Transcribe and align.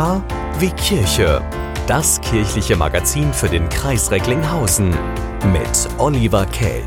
K 0.00 0.24
wie 0.58 0.70
Kirche. 0.70 1.46
Das 1.86 2.22
kirchliche 2.22 2.74
Magazin 2.74 3.34
für 3.34 3.50
den 3.50 3.68
Kreis 3.68 4.10
Recklinghausen 4.10 4.88
mit 5.52 5.88
Oliver 5.98 6.46
Kelch. 6.46 6.86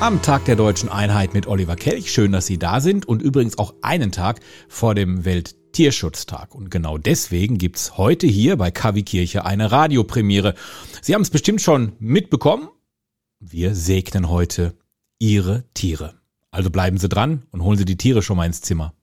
Am 0.00 0.22
Tag 0.22 0.46
der 0.46 0.56
deutschen 0.56 0.88
Einheit 0.88 1.34
mit 1.34 1.46
Oliver 1.46 1.76
Kelch. 1.76 2.10
Schön, 2.10 2.32
dass 2.32 2.46
Sie 2.46 2.58
da 2.58 2.80
sind 2.80 3.06
und 3.06 3.20
übrigens 3.20 3.58
auch 3.58 3.74
einen 3.82 4.10
Tag 4.10 4.40
vor 4.68 4.94
dem 4.94 5.26
Welttierschutztag. 5.26 6.54
Und 6.54 6.70
genau 6.70 6.96
deswegen 6.96 7.58
gibt's 7.58 7.98
heute 7.98 8.26
hier 8.26 8.56
bei 8.56 8.70
Kirche 8.70 9.44
eine 9.44 9.70
Radiopremiere. 9.70 10.54
Sie 11.02 11.14
haben 11.14 11.20
es 11.20 11.28
bestimmt 11.28 11.60
schon 11.60 11.92
mitbekommen. 11.98 12.70
Wir 13.38 13.74
segnen 13.74 14.30
heute 14.30 14.78
Ihre 15.18 15.64
Tiere. 15.74 16.21
Also 16.52 16.70
bleiben 16.70 16.98
Sie 16.98 17.08
dran 17.08 17.42
und 17.50 17.62
holen 17.62 17.78
Sie 17.78 17.86
die 17.86 17.96
Tiere 17.96 18.22
schon 18.22 18.36
mal 18.36 18.44
ins 18.46 18.60
Zimmer. 18.60 18.94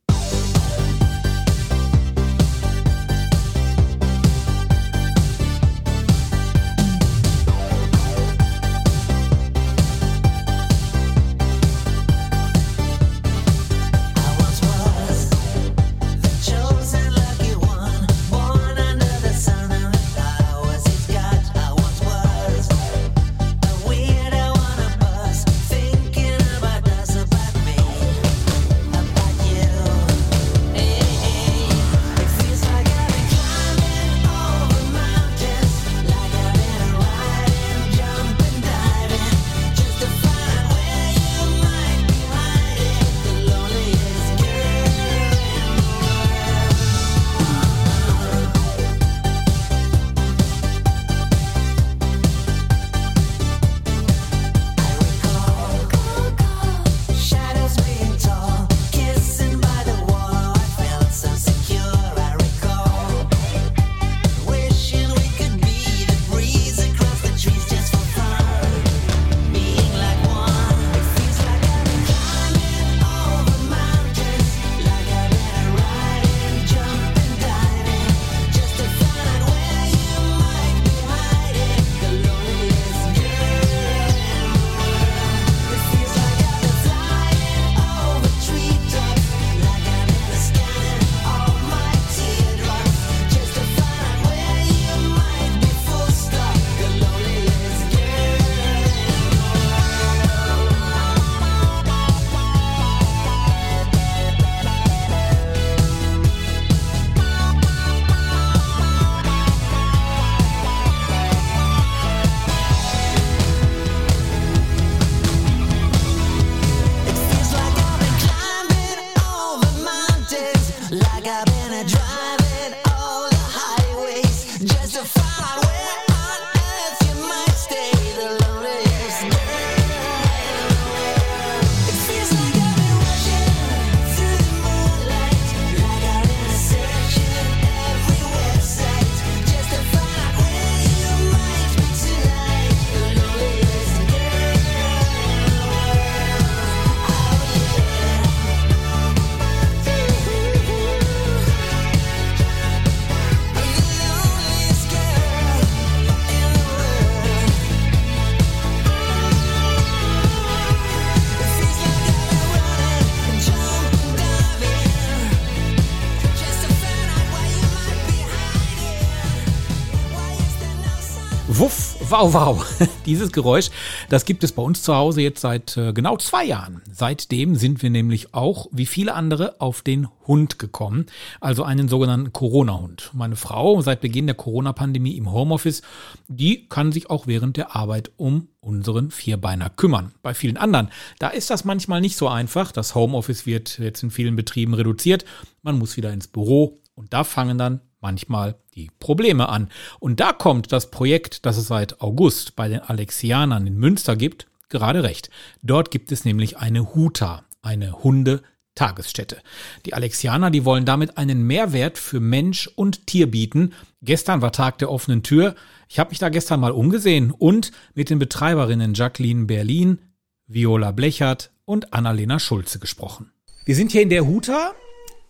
Wow, 172.09 172.33
wow. 172.33 172.65
Dieses 173.05 173.31
Geräusch, 173.31 173.69
das 174.09 174.25
gibt 174.25 174.43
es 174.43 174.51
bei 174.51 174.63
uns 174.63 174.81
zu 174.81 174.95
Hause 174.95 175.21
jetzt 175.21 175.41
seit 175.41 175.77
äh, 175.77 175.93
genau 175.93 176.17
zwei 176.17 176.43
Jahren. 176.43 176.81
Seitdem 176.91 177.55
sind 177.55 177.83
wir 177.83 177.91
nämlich 177.91 178.33
auch, 178.33 178.65
wie 178.71 178.87
viele 178.87 179.13
andere, 179.13 179.61
auf 179.61 179.83
den 179.83 180.07
Hund 180.25 180.57
gekommen. 180.57 181.05
Also 181.39 181.63
einen 181.63 181.87
sogenannten 181.87 182.33
Corona-Hund. 182.33 183.11
Meine 183.13 183.35
Frau, 183.35 183.81
seit 183.81 184.01
Beginn 184.01 184.25
der 184.25 184.33
Corona-Pandemie 184.33 185.17
im 185.17 185.31
Homeoffice, 185.31 185.83
die 186.27 186.67
kann 186.67 186.91
sich 186.91 187.11
auch 187.11 187.27
während 187.27 187.57
der 187.57 187.75
Arbeit 187.75 188.09
um 188.17 188.47
unseren 188.59 189.11
Vierbeiner 189.11 189.69
kümmern. 189.69 190.11
Bei 190.23 190.33
vielen 190.33 190.57
anderen, 190.57 190.89
da 191.19 191.27
ist 191.27 191.51
das 191.51 191.63
manchmal 191.63 192.01
nicht 192.01 192.17
so 192.17 192.27
einfach. 192.27 192.71
Das 192.71 192.95
Homeoffice 192.95 193.45
wird 193.45 193.77
jetzt 193.77 194.01
in 194.01 194.09
vielen 194.09 194.35
Betrieben 194.35 194.73
reduziert. 194.73 195.25
Man 195.61 195.77
muss 195.77 195.95
wieder 195.95 196.11
ins 196.11 196.27
Büro 196.27 196.81
und 196.95 197.13
da 197.13 197.23
fangen 197.23 197.59
dann 197.59 197.81
manchmal 198.01 198.55
die 198.75 198.89
Probleme 198.99 199.49
an. 199.49 199.69
Und 199.99 200.19
da 200.19 200.33
kommt 200.33 200.71
das 200.71 200.91
Projekt, 200.91 201.45
das 201.45 201.57
es 201.57 201.67
seit 201.67 202.01
August 202.01 202.55
bei 202.55 202.67
den 202.67 202.79
Alexianern 202.79 203.67
in 203.67 203.77
Münster 203.77 204.15
gibt, 204.15 204.47
gerade 204.69 205.03
recht. 205.03 205.29
Dort 205.61 205.91
gibt 205.91 206.11
es 206.11 206.25
nämlich 206.25 206.57
eine 206.57 206.93
Huta, 206.95 207.43
eine 207.61 208.03
Hunde-Tagesstätte. 208.03 209.37
Die 209.85 209.93
Alexianer, 209.93 210.51
die 210.51 210.65
wollen 210.65 210.85
damit 210.85 211.17
einen 211.17 211.45
Mehrwert 211.45 211.97
für 211.97 212.19
Mensch 212.19 212.67
und 212.75 213.07
Tier 213.07 213.29
bieten. 213.29 213.73
Gestern 214.01 214.41
war 214.41 214.51
Tag 214.51 214.77
der 214.77 214.91
offenen 214.91 215.23
Tür. 215.23 215.55
Ich 215.89 215.99
habe 215.99 216.11
mich 216.11 216.19
da 216.19 216.29
gestern 216.29 216.59
mal 216.59 216.71
umgesehen 216.71 217.31
und 217.31 217.71
mit 217.95 218.09
den 218.09 218.19
Betreiberinnen 218.19 218.93
Jacqueline 218.93 219.45
Berlin, 219.45 219.99
Viola 220.47 220.91
Blechert 220.91 221.51
und 221.65 221.93
Annalena 221.93 222.39
Schulze 222.39 222.79
gesprochen. 222.79 223.31
Wir 223.65 223.75
sind 223.75 223.91
hier 223.91 224.01
in 224.01 224.09
der 224.09 224.25
Huta 224.25 224.73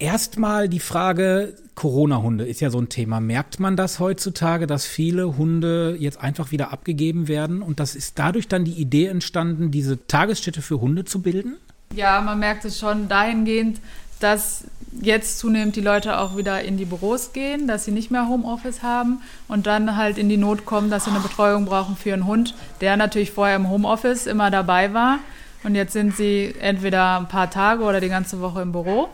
Erstmal 0.02 0.70
die 0.70 0.80
Frage, 0.80 1.56
Corona-Hunde 1.76 2.46
ist 2.46 2.62
ja 2.62 2.70
so 2.70 2.80
ein 2.80 2.88
Thema. 2.88 3.20
Merkt 3.20 3.60
man 3.60 3.76
das 3.76 4.00
heutzutage, 4.00 4.66
dass 4.66 4.86
viele 4.86 5.36
Hunde 5.36 5.98
jetzt 6.00 6.22
einfach 6.22 6.52
wieder 6.52 6.72
abgegeben 6.72 7.28
werden? 7.28 7.62
Und 7.62 7.82
das 7.82 7.96
ist 7.96 8.18
dadurch 8.18 8.48
dann 8.48 8.64
die 8.64 8.80
Idee 8.80 9.08
entstanden, 9.08 9.72
diese 9.72 10.08
Tagesstätte 10.08 10.62
für 10.62 10.80
Hunde 10.80 11.04
zu 11.04 11.22
bilden? 11.22 11.58
Ja, 11.94 12.22
man 12.22 12.40
merkt 12.40 12.64
es 12.64 12.80
schon 12.80 13.10
dahingehend, 13.10 13.82
dass 14.22 14.64
jetzt 15.02 15.38
zunehmend 15.38 15.76
die 15.76 15.82
Leute 15.82 16.18
auch 16.20 16.38
wieder 16.38 16.62
in 16.62 16.78
die 16.78 16.86
Büros 16.86 17.34
gehen, 17.34 17.68
dass 17.68 17.84
sie 17.84 17.92
nicht 17.92 18.10
mehr 18.10 18.30
Homeoffice 18.30 18.82
haben 18.82 19.22
und 19.50 19.68
dann 19.68 19.98
halt 19.98 20.18
in 20.18 20.30
die 20.30 20.38
Not 20.38 20.66
kommen, 20.66 20.90
dass 20.90 21.06
sie 21.06 21.12
eine 21.12 21.20
Betreuung 21.20 21.66
brauchen 21.66 21.98
für 21.98 22.14
einen 22.14 22.26
Hund, 22.26 22.56
der 22.80 22.96
natürlich 22.96 23.32
vorher 23.32 23.58
im 23.58 23.70
Homeoffice 23.70 24.28
immer 24.28 24.50
dabei 24.50 24.94
war. 24.94 25.20
Und 25.64 25.76
jetzt 25.76 25.92
sind 25.92 26.16
sie 26.16 26.56
entweder 26.62 27.20
ein 27.20 27.28
paar 27.28 27.50
Tage 27.50 27.84
oder 27.84 28.00
die 28.00 28.08
ganze 28.08 28.40
Woche 28.40 28.62
im 28.62 28.72
Büro 28.72 29.10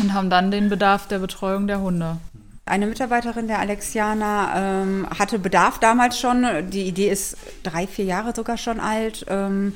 und 0.00 0.12
haben 0.12 0.30
dann 0.30 0.50
den 0.50 0.68
Bedarf 0.68 1.08
der 1.08 1.18
Betreuung 1.18 1.66
der 1.66 1.80
Hunde. 1.80 2.18
Eine 2.66 2.86
Mitarbeiterin 2.86 3.46
der 3.46 3.58
Alexianer 3.58 4.52
ähm, 4.56 5.06
hatte 5.18 5.38
Bedarf 5.38 5.78
damals 5.80 6.18
schon. 6.18 6.46
Die 6.70 6.84
Idee 6.84 7.10
ist 7.10 7.36
drei, 7.62 7.86
vier 7.86 8.06
Jahre 8.06 8.34
sogar 8.34 8.56
schon 8.56 8.80
alt 8.80 9.26
ähm, 9.28 9.74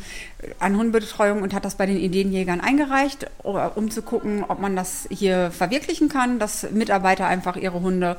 an 0.59 0.75
Hundebetreuung 0.75 1.43
und 1.43 1.53
hat 1.53 1.67
das 1.67 1.75
bei 1.75 1.85
den 1.85 1.99
Ideenjägern 1.99 2.63
eingereicht, 2.63 3.27
um 3.43 3.91
zu 3.91 4.01
gucken, 4.01 4.43
ob 4.49 4.59
man 4.59 4.75
das 4.75 5.07
hier 5.11 5.51
verwirklichen 5.51 6.09
kann, 6.09 6.39
dass 6.39 6.71
Mitarbeiter 6.71 7.27
einfach 7.27 7.57
ihre 7.57 7.83
Hunde 7.83 8.17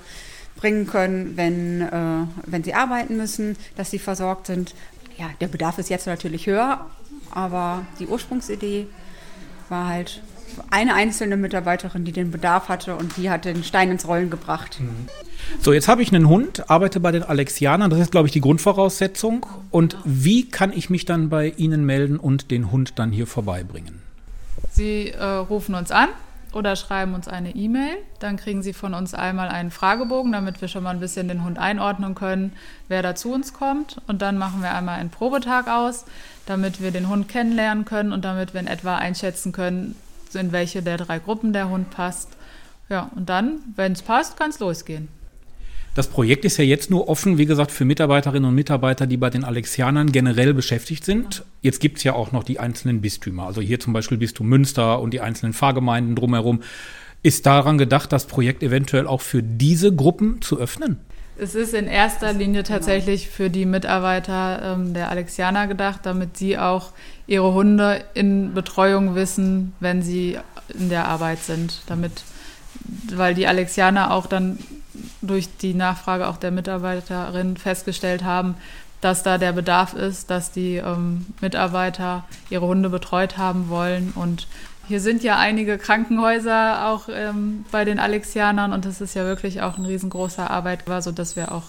bringen 0.55 0.85
können, 0.85 1.35
wenn, 1.35 1.81
äh, 1.81 2.27
wenn 2.45 2.63
sie 2.63 2.75
arbeiten 2.75 3.17
müssen, 3.17 3.57
dass 3.75 3.89
sie 3.89 3.99
versorgt 3.99 4.45
sind. 4.45 4.75
Ja, 5.17 5.31
der 5.41 5.47
Bedarf 5.47 5.79
ist 5.79 5.89
jetzt 5.89 6.05
natürlich 6.05 6.45
höher, 6.45 6.85
aber 7.31 7.87
die 7.99 8.05
Ursprungsidee 8.05 8.85
war 9.67 9.87
halt 9.87 10.21
eine 10.69 10.93
einzelne 10.93 11.37
Mitarbeiterin, 11.37 12.05
die 12.05 12.11
den 12.11 12.31
Bedarf 12.31 12.69
hatte 12.69 12.95
und 12.95 13.17
die 13.17 13.29
hat 13.29 13.45
den 13.45 13.63
Stein 13.63 13.91
ins 13.91 14.07
Rollen 14.07 14.29
gebracht. 14.29 14.79
Mhm. 14.79 15.07
So, 15.61 15.73
jetzt 15.73 15.87
habe 15.87 16.01
ich 16.01 16.13
einen 16.13 16.27
Hund, 16.27 16.69
arbeite 16.69 16.99
bei 16.99 17.11
den 17.11 17.23
Alexianern. 17.23 17.89
Das 17.89 17.99
ist, 17.99 18.11
glaube 18.11 18.27
ich, 18.27 18.31
die 18.31 18.41
Grundvoraussetzung. 18.41 19.45
Und 19.71 19.97
wie 20.03 20.49
kann 20.49 20.71
ich 20.71 20.89
mich 20.89 21.05
dann 21.05 21.29
bei 21.29 21.49
Ihnen 21.57 21.85
melden 21.85 22.17
und 22.17 22.51
den 22.51 22.71
Hund 22.71 22.93
dann 22.97 23.11
hier 23.11 23.27
vorbeibringen? 23.27 24.01
Sie 24.71 25.09
äh, 25.09 25.23
rufen 25.23 25.75
uns 25.75 25.91
an 25.91 26.09
oder 26.53 26.75
schreiben 26.75 27.13
uns 27.13 27.27
eine 27.27 27.55
E-Mail. 27.55 27.97
Dann 28.19 28.37
kriegen 28.37 28.61
Sie 28.63 28.73
von 28.73 28.93
uns 28.93 29.13
einmal 29.13 29.49
einen 29.49 29.71
Fragebogen, 29.71 30.31
damit 30.31 30.61
wir 30.61 30.67
schon 30.67 30.83
mal 30.83 30.91
ein 30.91 30.99
bisschen 30.99 31.27
den 31.27 31.43
Hund 31.43 31.57
einordnen 31.57 32.15
können, 32.15 32.53
wer 32.87 33.01
da 33.01 33.15
zu 33.15 33.33
uns 33.33 33.53
kommt. 33.53 34.01
Und 34.07 34.21
dann 34.21 34.37
machen 34.37 34.61
wir 34.61 34.73
einmal 34.73 34.99
einen 34.99 35.09
Probetag 35.09 35.67
aus, 35.67 36.05
damit 36.45 36.81
wir 36.81 36.91
den 36.91 37.09
Hund 37.09 37.29
kennenlernen 37.29 37.85
können 37.85 38.11
und 38.11 38.25
damit 38.25 38.53
wir 38.53 38.61
in 38.61 38.67
etwa 38.67 38.97
einschätzen 38.97 39.51
können, 39.51 39.95
in 40.35 40.51
welche 40.51 40.81
der 40.81 40.97
drei 40.97 41.19
Gruppen 41.19 41.53
der 41.53 41.69
Hund 41.69 41.89
passt. 41.89 42.29
Ja, 42.89 43.11
und 43.15 43.29
dann, 43.29 43.59
wenn 43.75 43.93
es 43.93 44.01
passt, 44.01 44.37
kann 44.37 44.49
es 44.49 44.59
losgehen. 44.59 45.07
Das 45.95 46.07
Projekt 46.07 46.45
ist 46.45 46.57
ja 46.57 46.63
jetzt 46.63 46.91
nur 46.91 47.09
offen, 47.09 47.37
wie 47.37 47.45
gesagt, 47.45 47.71
für 47.71 47.83
Mitarbeiterinnen 47.83 48.47
und 48.47 48.55
Mitarbeiter, 48.55 49.07
die 49.07 49.17
bei 49.17 49.29
den 49.29 49.43
Alexianern 49.43 50.11
generell 50.11 50.53
beschäftigt 50.53 51.03
sind. 51.03 51.43
Jetzt 51.61 51.81
gibt 51.81 51.97
es 51.97 52.03
ja 52.03 52.13
auch 52.13 52.31
noch 52.31 52.43
die 52.43 52.59
einzelnen 52.59 53.01
Bistümer. 53.01 53.45
Also 53.47 53.59
hier 53.59 53.79
zum 53.79 53.93
Beispiel 53.93 54.17
Bistum 54.17 54.47
Münster 54.47 55.01
und 55.01 55.13
die 55.13 55.21
einzelnen 55.21 55.53
Pfarrgemeinden 55.53 56.15
drumherum. 56.15 56.61
Ist 57.21 57.45
daran 57.45 57.77
gedacht, 57.77 58.13
das 58.13 58.27
Projekt 58.27 58.63
eventuell 58.63 59.07
auch 59.07 59.21
für 59.21 59.43
diese 59.43 59.93
Gruppen 59.93 60.41
zu 60.41 60.57
öffnen? 60.57 60.99
Es 61.41 61.55
ist 61.55 61.73
in 61.73 61.87
erster 61.87 62.33
Linie 62.33 62.63
tatsächlich 62.63 63.29
für 63.29 63.49
die 63.49 63.65
Mitarbeiter 63.65 64.61
ähm, 64.61 64.93
der 64.93 65.09
Alexianer 65.09 65.67
gedacht, 65.67 66.01
damit 66.03 66.35
sie 66.35 66.57
auch 66.57 66.91
ihre 67.27 67.53
Hunde 67.53 68.03
in 68.13 68.53
Betreuung 68.53 69.15
wissen, 69.15 69.73
wenn 69.79 70.01
sie 70.01 70.37
in 70.67 70.89
der 70.89 71.07
Arbeit 71.07 71.39
sind. 71.39 71.81
Damit, 71.87 72.23
weil 73.13 73.35
die 73.35 73.47
Alexianer 73.47 74.11
auch 74.11 74.25
dann 74.25 74.59
durch 75.21 75.47
die 75.57 75.73
Nachfrage 75.73 76.27
auch 76.27 76.37
der 76.37 76.51
Mitarbeiterin 76.51 77.55
festgestellt 77.55 78.23
haben, 78.23 78.55
dass 78.99 79.23
da 79.23 79.37
der 79.37 79.53
Bedarf 79.53 79.93
ist, 79.93 80.29
dass 80.29 80.51
die 80.51 80.75
ähm, 80.75 81.25
Mitarbeiter 81.39 82.25
ihre 82.49 82.67
Hunde 82.67 82.89
betreut 82.89 83.37
haben 83.37 83.69
wollen 83.69 84.11
und 84.13 84.47
hier 84.89 84.99
sind 84.99 85.23
ja 85.23 85.37
einige 85.37 85.77
Krankenhäuser 85.77 86.87
auch 86.87 87.09
ähm, 87.13 87.63
bei 87.71 87.85
den 87.85 87.99
Alexianern 87.99 88.73
und 88.73 88.85
das 88.85 89.01
ist 89.01 89.13
ja 89.13 89.23
wirklich 89.23 89.61
auch 89.61 89.77
ein 89.77 89.85
riesengroßer 89.85 90.49
Arbeitgeber, 90.49 91.03
sodass 91.03 91.35
wir 91.35 91.51
auch 91.51 91.65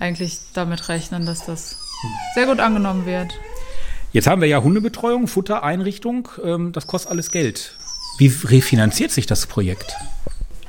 eigentlich 0.00 0.38
damit 0.54 0.88
rechnen, 0.88 1.26
dass 1.26 1.44
das 1.44 1.76
sehr 2.34 2.46
gut 2.46 2.58
angenommen 2.58 3.04
wird. 3.04 3.38
Jetzt 4.12 4.26
haben 4.26 4.40
wir 4.40 4.48
ja 4.48 4.62
Hundebetreuung, 4.62 5.28
Futtereinrichtung, 5.28 6.30
ähm, 6.42 6.72
das 6.72 6.86
kostet 6.86 7.10
alles 7.10 7.30
Geld. 7.30 7.76
Wie 8.16 8.28
refinanziert 8.28 9.10
sich 9.10 9.26
das 9.26 9.46
Projekt? 9.46 9.94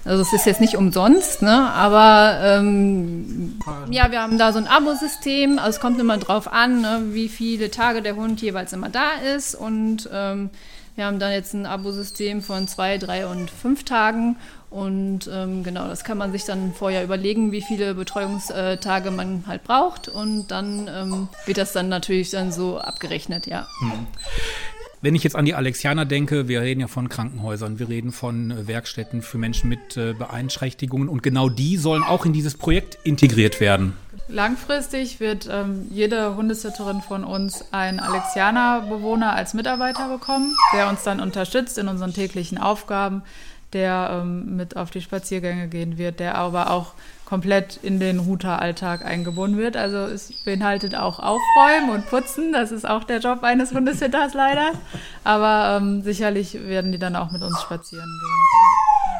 Also 0.04 0.24
es 0.24 0.34
ist 0.34 0.46
jetzt 0.46 0.60
nicht 0.60 0.76
umsonst, 0.76 1.42
ne? 1.42 1.72
aber 1.72 2.40
ähm, 2.44 3.60
ja, 3.90 4.12
wir 4.12 4.22
haben 4.22 4.38
da 4.38 4.52
so 4.52 4.60
ein 4.60 4.68
Abo-System. 4.68 5.58
Also 5.58 5.78
es 5.78 5.80
kommt 5.80 6.02
immer 6.02 6.18
drauf 6.18 6.52
an, 6.52 6.82
ne, 6.82 7.04
wie 7.12 7.30
viele 7.30 7.72
Tage 7.72 8.02
der 8.02 8.18
Hund 8.18 8.42
jeweils 8.42 8.74
immer 8.74 8.90
da 8.90 9.12
ist 9.36 9.56
und 9.56 10.10
ähm, 10.14 10.50
wir 10.98 11.06
haben 11.06 11.20
dann 11.20 11.32
jetzt 11.32 11.54
ein 11.54 11.68
Abosystem 11.68 12.42
von 12.42 12.68
zwei, 12.68 12.98
drei 12.98 13.28
und 13.28 13.52
fünf 13.52 13.86
Tagen. 13.86 14.36
Und 14.72 15.30
ähm, 15.32 15.64
genau, 15.64 15.88
das 15.88 16.04
kann 16.04 16.18
man 16.18 16.32
sich 16.32 16.44
dann 16.44 16.74
vorher 16.74 17.04
überlegen, 17.04 17.52
wie 17.52 17.62
viele 17.62 17.94
Betreuungstage 17.94 19.12
man 19.12 19.44
halt 19.46 19.64
braucht. 19.64 20.10
Und 20.10 20.48
dann 20.48 20.90
ähm, 20.92 21.30
wird 21.46 21.60
das 21.60 21.72
dann 21.72 21.88
natürlich 21.88 22.32
dann 22.32 22.52
so 22.52 22.80
abgerechnet, 22.80 23.46
ja. 23.46 23.68
Hm. 23.80 24.08
Wenn 25.00 25.14
ich 25.14 25.24
jetzt 25.24 25.36
an 25.36 25.46
die 25.46 25.54
Alexianer 25.54 26.06
denke, 26.06 26.48
wir 26.48 26.62
reden 26.62 26.82
ja 26.82 26.88
von 26.88 27.08
Krankenhäusern, 27.08 27.78
wir 27.78 27.88
reden 27.88 28.12
von 28.12 28.50
äh, 28.50 28.68
Werkstätten 28.68 29.22
für 29.22 29.38
Menschen 29.38 29.70
mit 29.70 29.96
äh, 29.96 30.14
Beeinträchtigungen 30.14 31.10
und 31.10 31.22
genau 31.22 31.48
die 31.50 31.78
sollen 31.78 32.02
auch 32.02 32.26
in 32.26 32.34
dieses 32.34 32.58
Projekt 32.58 32.98
integriert 33.04 33.62
werden. 33.62 33.94
Langfristig 34.30 35.20
wird 35.20 35.48
ähm, 35.50 35.88
jede 35.90 36.36
Hundesitterin 36.36 37.02
von 37.02 37.24
uns 37.24 37.66
einen 37.72 38.00
Alexianer-Bewohner 38.00 39.34
als 39.34 39.54
Mitarbeiter 39.54 40.10
bekommen, 40.10 40.56
der 40.74 40.90
uns 40.90 41.04
dann 41.04 41.22
unterstützt 41.22 41.78
in 41.78 41.88
unseren 41.88 42.14
täglichen 42.14 42.58
Aufgaben, 42.58 43.24
der 43.72 44.22
ähm, 44.22 44.58
mit 44.58 44.76
auf 44.76 44.92
die 44.92 45.02
Spaziergänge 45.02 45.70
gehen 45.70 45.98
wird, 45.98 46.20
der 46.20 46.36
aber 46.36 46.72
auch 46.72 46.94
komplett 47.26 47.80
in 47.84 48.00
den 48.00 48.26
Huter-Alltag 48.26 49.06
eingebunden 49.06 49.58
wird. 49.58 49.76
Also 49.78 49.98
es 49.98 50.32
beinhaltet 50.46 50.96
auch 50.96 51.20
Aufräumen 51.20 51.90
und 51.90 52.08
Putzen. 52.08 52.54
Das 52.54 52.72
ist 52.72 52.88
auch 52.88 53.04
der 53.04 53.20
Job 53.20 53.44
eines 53.44 53.74
Hundesitters 53.74 54.34
leider. 54.34 54.72
Aber 55.24 55.78
ähm, 55.78 56.04
sicherlich 56.04 56.54
werden 56.68 56.92
die 56.92 57.00
dann 57.00 57.16
auch 57.16 57.32
mit 57.32 57.42
uns 57.42 57.62
spazieren 57.62 58.06
gehen. 58.06 58.67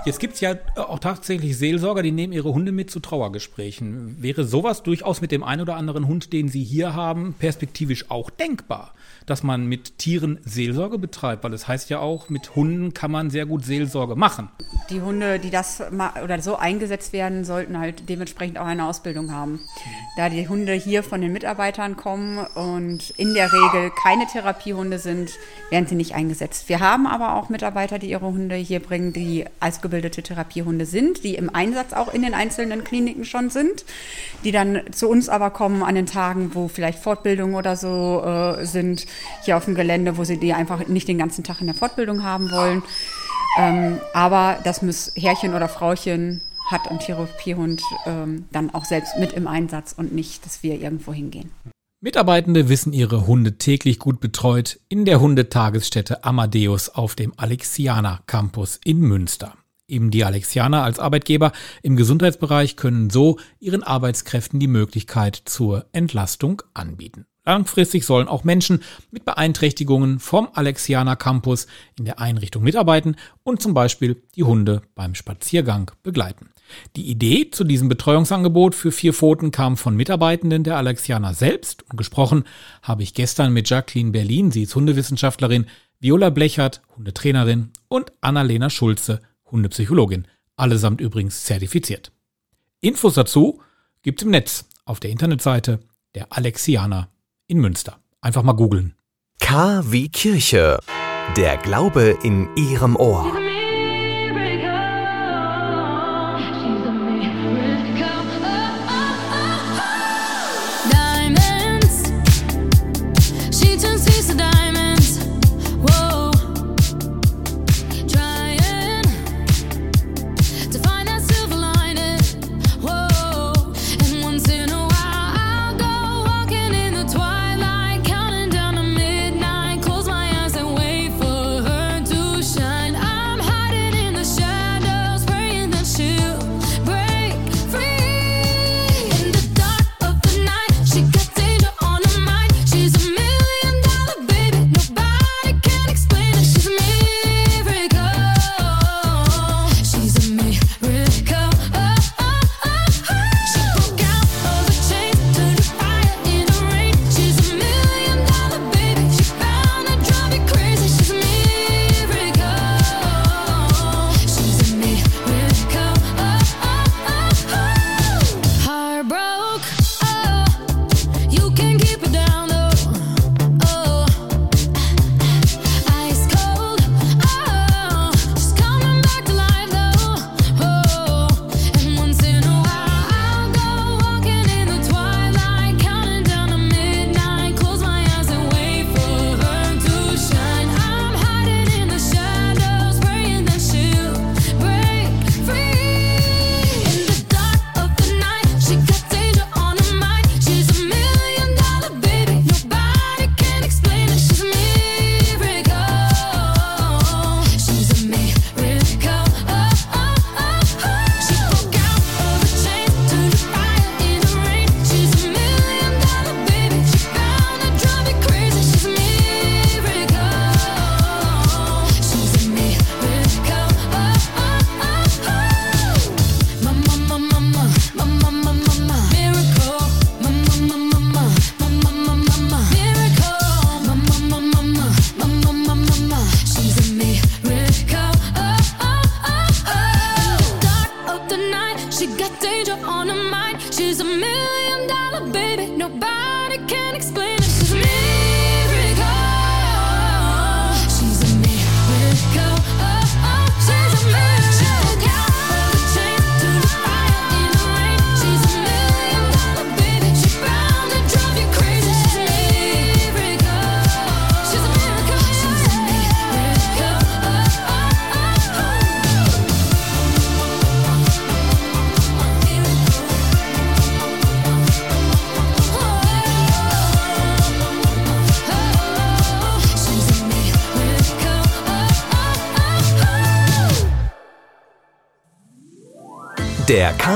Jetzt 0.08 0.22
gibt 0.22 0.36
es 0.36 0.40
ja 0.40 0.56
auch 0.76 1.00
tatsächlich 1.00 1.58
Seelsorger, 1.58 2.02
die 2.02 2.14
nehmen 2.14 2.32
ihre 2.32 2.54
Hunde 2.54 2.72
mit 2.72 2.90
zu 2.90 3.02
Trauergesprächen. 3.02 4.16
Wäre 4.22 4.46
sowas 4.46 4.82
durchaus 4.82 5.20
mit 5.20 5.34
dem 5.34 5.44
einen 5.44 5.64
oder 5.64 5.76
anderen 5.76 6.08
Hund, 6.08 6.32
den 6.32 6.48
Sie 6.48 6.64
hier 6.64 6.94
haben, 6.94 7.36
perspektivisch 7.38 8.10
auch 8.10 8.30
denkbar? 8.30 8.94
Dass 9.28 9.44
man 9.44 9.68
mit 9.68 10.00
Tieren 10.00 10.40
Seelsorge 10.44 10.98
betreibt, 10.98 11.44
weil 11.44 11.54
es 11.54 11.62
das 11.62 11.68
heißt 11.68 11.90
ja 11.90 12.00
auch, 12.00 12.30
mit 12.30 12.56
Hunden 12.56 12.94
kann 12.94 13.12
man 13.12 13.30
sehr 13.30 13.46
gut 13.46 13.64
Seelsorge 13.64 14.16
machen. 14.16 14.50
Die 14.90 15.02
Hunde, 15.02 15.40
die 15.40 15.50
das 15.50 15.82
oder 16.24 16.42
so 16.42 16.56
eingesetzt 16.56 17.14
werden, 17.14 17.46
sollten 17.46 17.78
halt 17.78 18.10
dementsprechend 18.10 18.58
auch 18.58 18.66
eine 18.66 18.86
Ausbildung 18.86 19.32
haben. 19.32 19.60
Da 20.18 20.30
die 20.30 20.48
Hunde 20.48 20.74
hier 20.74 21.04
von 21.04 21.22
den 21.22 21.32
Mitarbeitern 21.34 21.96
kommen 21.96 22.40
und 22.56 23.12
in 23.12 23.34
der 23.34 23.52
Regel 23.54 23.92
keine 23.92 24.26
Therapiehunde 24.28 25.00
sind, 25.00 25.32
werden 25.70 25.88
sie 25.88 25.96
nicht 25.96 26.16
eingesetzt. 26.16 26.68
Wir 26.68 26.80
haben 26.80 27.08
aber 27.08 27.36
auch 27.36 27.50
Mitarbeiter, 27.50 28.00
die 28.00 28.10
ihre 28.10 28.26
Hunde 28.26 28.56
hier 28.56 28.80
bringen, 28.80 29.14
die 29.14 29.46
als 29.60 29.78
ausgebildete 29.78 30.24
Therapiehunde 30.24 30.86
sind, 30.88 31.24
die 31.24 31.36
im 31.36 31.54
Einsatz 31.54 31.94
auch 31.94 32.12
in 32.12 32.24
den 32.24 32.34
einzelnen 32.34 32.84
Kliniken 32.84 33.26
schon 33.26 33.52
sind, 33.52 33.86
die 34.44 34.52
dann 34.52 34.82
zu 34.92 35.08
uns 35.08 35.30
aber 35.30 35.52
kommen 35.52 35.84
an 35.84 35.94
den 35.94 36.08
Tagen, 36.08 36.56
wo 36.56 36.68
vielleicht 36.68 36.98
Fortbildungen 36.98 37.56
oder 37.56 37.76
so 37.76 38.24
äh, 38.26 38.66
sind, 38.66 39.06
hier 39.44 39.58
auf 39.58 39.66
dem 39.66 39.76
Gelände, 39.76 40.18
wo 40.18 40.24
sie 40.24 40.38
die 40.38 40.54
einfach 40.54 40.88
nicht 40.88 41.08
den 41.08 41.18
ganzen 41.18 41.44
Tag 41.44 41.62
in 41.62 41.68
der 41.68 41.76
Fortbildung 41.76 42.24
haben 42.24 42.52
wollen. 42.52 42.84
Ähm, 43.60 44.00
aber 44.14 44.60
das 44.64 44.82
muss 44.82 45.12
Herrchen 45.16 45.54
oder 45.54 45.68
Frauchen 45.68 46.42
hat 46.70 46.90
ein 46.90 47.00
Therapiehund 47.00 47.82
ähm, 48.06 48.46
dann 48.52 48.74
auch 48.74 48.86
selbst 48.86 49.18
mit 49.18 49.34
im 49.34 49.48
Einsatz 49.48 49.94
und 49.94 50.14
nicht, 50.14 50.46
dass 50.46 50.64
wir 50.64 50.80
irgendwo 50.80 51.14
hingehen. 51.14 51.52
Mitarbeitende 52.00 52.70
wissen 52.70 52.94
ihre 52.94 53.26
Hunde 53.26 53.58
täglich 53.58 53.98
gut 53.98 54.20
betreut 54.20 54.80
in 54.88 55.06
der 55.06 55.20
Hundetagesstätte 55.20 56.24
Amadeus 56.24 56.90
auf 56.90 57.16
dem 57.16 57.34
Alexianer 57.38 58.22
Campus 58.28 58.80
in 58.84 59.00
Münster. 59.00 59.56
Eben 59.88 60.12
die 60.12 60.24
Alexianer 60.24 60.84
als 60.84 61.00
Arbeitgeber 61.00 61.54
im 61.82 61.96
Gesundheitsbereich 61.96 62.76
können 62.76 63.10
so 63.10 63.40
ihren 63.60 63.84
Arbeitskräften 63.84 64.60
die 64.60 64.68
Möglichkeit 64.68 65.42
zur 65.46 65.86
Entlastung 65.94 66.62
anbieten. 66.74 67.26
Langfristig 67.48 68.06
sollen 68.06 68.28
auch 68.28 68.44
Menschen 68.44 68.84
mit 69.10 69.24
Beeinträchtigungen 69.24 70.20
vom 70.20 70.50
Alexianer 70.54 71.16
Campus 71.16 71.68
in 71.98 72.04
der 72.04 72.20
Einrichtung 72.20 72.62
mitarbeiten 72.62 73.16
und 73.44 73.62
zum 73.62 73.74
Beispiel 73.74 74.22
die 74.36 74.44
Hunde 74.44 74.82
beim 74.96 75.16
Spaziergang 75.16 75.90
begleiten. 76.04 76.50
Die 76.98 77.10
Idee 77.10 77.50
zu 77.50 77.64
diesem 77.64 77.88
Betreuungsangebot 77.88 78.76
für 78.76 78.92
vier 78.92 79.14
Pfoten 79.14 79.52
kam 79.52 79.78
von 79.78 79.96
Mitarbeitenden 79.96 80.66
der 80.66 80.76
Alexianer 80.76 81.34
selbst 81.34 81.90
und 81.90 81.96
gesprochen 81.96 82.44
habe 82.82 83.04
ich 83.04 83.14
gestern 83.14 83.54
mit 83.54 83.70
Jacqueline 83.70 84.12
Berlin, 84.12 84.52
sie 84.52 84.64
ist 84.64 84.76
Hundewissenschaftlerin, 84.76 85.68
Viola 86.02 86.32
Blechert, 86.32 86.82
Hundetrainerin 86.98 87.72
und 87.88 88.12
Annalena 88.20 88.70
Schulze, 88.70 89.22
Hundepsychologin, 89.50 90.28
allesamt 90.58 91.00
übrigens 91.00 91.46
zertifiziert. 91.46 92.12
Infos 92.82 93.14
dazu 93.14 93.62
gibt's 94.02 94.24
im 94.24 94.32
Netz 94.32 94.66
auf 94.84 95.00
der 95.00 95.12
Internetseite 95.12 95.80
der 96.14 96.28
Alexianer 96.32 97.08
in 97.48 97.60
Münster. 97.60 98.00
Einfach 98.22 98.44
mal 98.44 98.54
googeln. 98.54 98.94
K 99.40 99.84
wie 99.86 100.10
Kirche. 100.10 100.80
Der 101.36 101.58
Glaube 101.58 102.18
in 102.24 102.50
Ihrem 102.56 102.96
Ohr. 102.96 103.47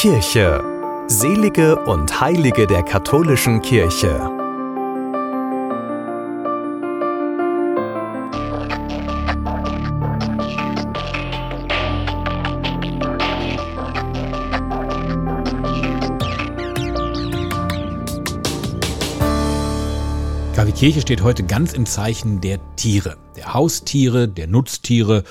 Kirche. 0.00 0.64
Selige 1.08 1.76
und 1.84 2.22
Heilige 2.22 2.66
der 2.66 2.82
katholischen 2.82 3.60
Kirche. 3.60 4.08
KW 20.54 20.72
Kirche 20.72 21.02
steht 21.02 21.22
heute 21.22 21.42
ganz 21.42 21.74
im 21.74 21.84
Zeichen 21.84 22.40
der 22.40 22.58
Tiere, 22.76 23.18
der 23.36 23.52
Haustiere, 23.52 24.28
der 24.28 24.46
Nutztiere, 24.46 25.24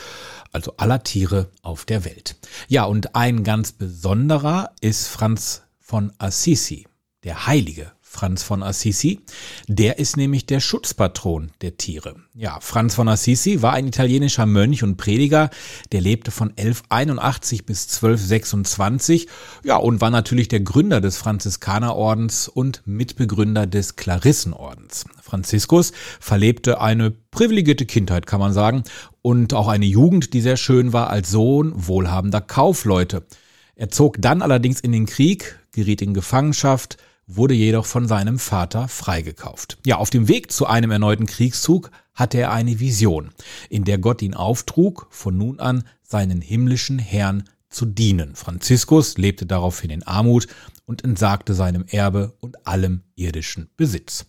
also 0.51 0.73
aller 0.77 1.03
Tiere 1.03 1.49
auf 1.61 1.85
der 1.85 2.05
Welt. 2.05 2.35
Ja, 2.67 2.85
und 2.85 3.15
ein 3.15 3.43
ganz 3.43 3.71
besonderer 3.71 4.71
ist 4.81 5.07
Franz 5.07 5.63
von 5.79 6.13
Assisi, 6.17 6.87
der 7.23 7.47
Heilige 7.47 7.91
Franz 8.11 8.41
von 8.41 8.63
Assisi. 8.63 9.21
Der 9.67 9.99
ist 9.99 10.17
nämlich 10.17 10.47
der 10.47 10.61
Schutzpatron 10.61 11.51
der 11.61 11.77
Tiere. 11.77 12.15
Ja, 12.33 12.57
Franz 12.59 12.95
von 12.95 13.07
Assisi 13.07 13.61
war 13.61 13.73
ein 13.73 13.87
italienischer 13.87 14.47
Mönch 14.47 14.81
und 14.83 14.97
Prediger, 14.97 15.51
der 15.91 16.01
lebte 16.01 16.31
von 16.31 16.49
1181 16.49 17.67
bis 17.67 17.85
1226, 17.85 19.27
ja, 19.63 19.77
und 19.77 20.01
war 20.01 20.09
natürlich 20.09 20.47
der 20.47 20.61
Gründer 20.61 21.01
des 21.01 21.17
Franziskanerordens 21.17 22.47
und 22.47 22.81
Mitbegründer 22.85 23.67
des 23.67 23.95
Klarissenordens. 23.95 25.05
Franziskus 25.21 25.93
verlebte 26.19 26.81
eine 26.81 27.11
privilegierte 27.11 27.85
Kindheit, 27.85 28.25
kann 28.25 28.39
man 28.39 28.53
sagen, 28.53 28.85
und 29.21 29.53
auch 29.53 29.67
eine 29.67 29.85
Jugend, 29.85 30.33
die 30.33 30.41
sehr 30.41 30.57
schön 30.57 30.93
war 30.93 31.11
als 31.11 31.29
Sohn 31.29 31.73
wohlhabender 31.75 32.41
Kaufleute. 32.41 33.27
Er 33.75 33.89
zog 33.89 34.19
dann 34.19 34.41
allerdings 34.41 34.79
in 34.79 34.91
den 34.91 35.05
Krieg, 35.05 35.59
geriet 35.71 36.01
in 36.01 36.15
Gefangenschaft, 36.15 36.97
wurde 37.29 37.53
jedoch 37.53 37.85
von 37.85 38.07
seinem 38.07 38.39
Vater 38.39 38.87
freigekauft. 38.87 39.77
Ja, 39.85 39.97
auf 39.97 40.09
dem 40.09 40.27
Weg 40.27 40.51
zu 40.51 40.65
einem 40.65 40.91
erneuten 40.91 41.27
Kriegszug 41.27 41.91
hatte 42.13 42.39
er 42.39 42.51
eine 42.51 42.79
Vision, 42.79 43.29
in 43.69 43.83
der 43.83 43.99
Gott 43.99 44.21
ihn 44.21 44.33
auftrug, 44.33 45.07
von 45.11 45.37
nun 45.37 45.59
an 45.59 45.83
seinen 46.01 46.41
himmlischen 46.41 46.99
Herrn 46.99 47.43
zu 47.69 47.85
dienen. 47.85 48.35
Franziskus 48.35 49.17
lebte 49.17 49.45
daraufhin 49.45 49.91
in 49.91 50.03
Armut 50.03 50.47
und 50.85 51.03
entsagte 51.03 51.53
seinem 51.53 51.85
Erbe 51.87 52.33
und 52.39 52.67
allem 52.67 53.03
irdischen 53.15 53.69
Besitz. 53.77 54.25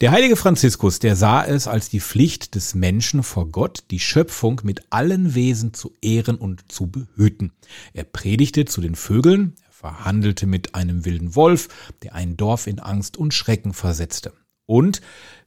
Der 0.00 0.12
heilige 0.12 0.36
Franziskus, 0.36 1.00
der 1.00 1.16
sah 1.16 1.44
es 1.44 1.66
als 1.66 1.90
die 1.90 2.00
Pflicht 2.00 2.54
des 2.54 2.74
Menschen 2.74 3.22
vor 3.22 3.50
Gott, 3.50 3.84
die 3.90 3.98
Schöpfung 3.98 4.60
mit 4.64 4.84
allen 4.90 5.34
Wesen 5.34 5.74
zu 5.74 5.92
ehren 6.00 6.36
und 6.36 6.72
zu 6.72 6.86
behüten. 6.86 7.52
Er 7.92 8.04
predigte 8.04 8.64
zu 8.64 8.80
den 8.80 8.94
Vögeln, 8.94 9.56
verhandelte 9.80 10.46
mit 10.46 10.74
einem 10.74 11.06
wilden 11.06 11.34
Wolf, 11.34 11.68
der 12.02 12.14
ein 12.14 12.36
Dorf 12.36 12.66
in 12.66 12.80
Angst 12.80 13.16
und 13.16 13.32
Schrecken 13.32 13.72
versetzte. 13.72 14.34
Und 14.66 15.00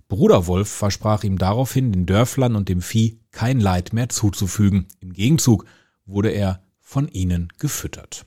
Bruder 0.07 0.47
Wolf 0.47 0.69
versprach 0.69 1.23
ihm 1.23 1.37
daraufhin, 1.37 1.91
den 1.91 2.07
Dörflern 2.07 2.55
und 2.55 2.67
dem 2.67 2.81
Vieh 2.81 3.19
kein 3.31 3.59
Leid 3.59 3.93
mehr 3.93 4.09
zuzufügen. 4.09 4.87
Im 5.01 5.13
Gegenzug 5.13 5.65
wurde 6.07 6.29
er 6.29 6.63
von 6.79 7.07
ihnen 7.07 7.49
gefüttert. 7.59 8.25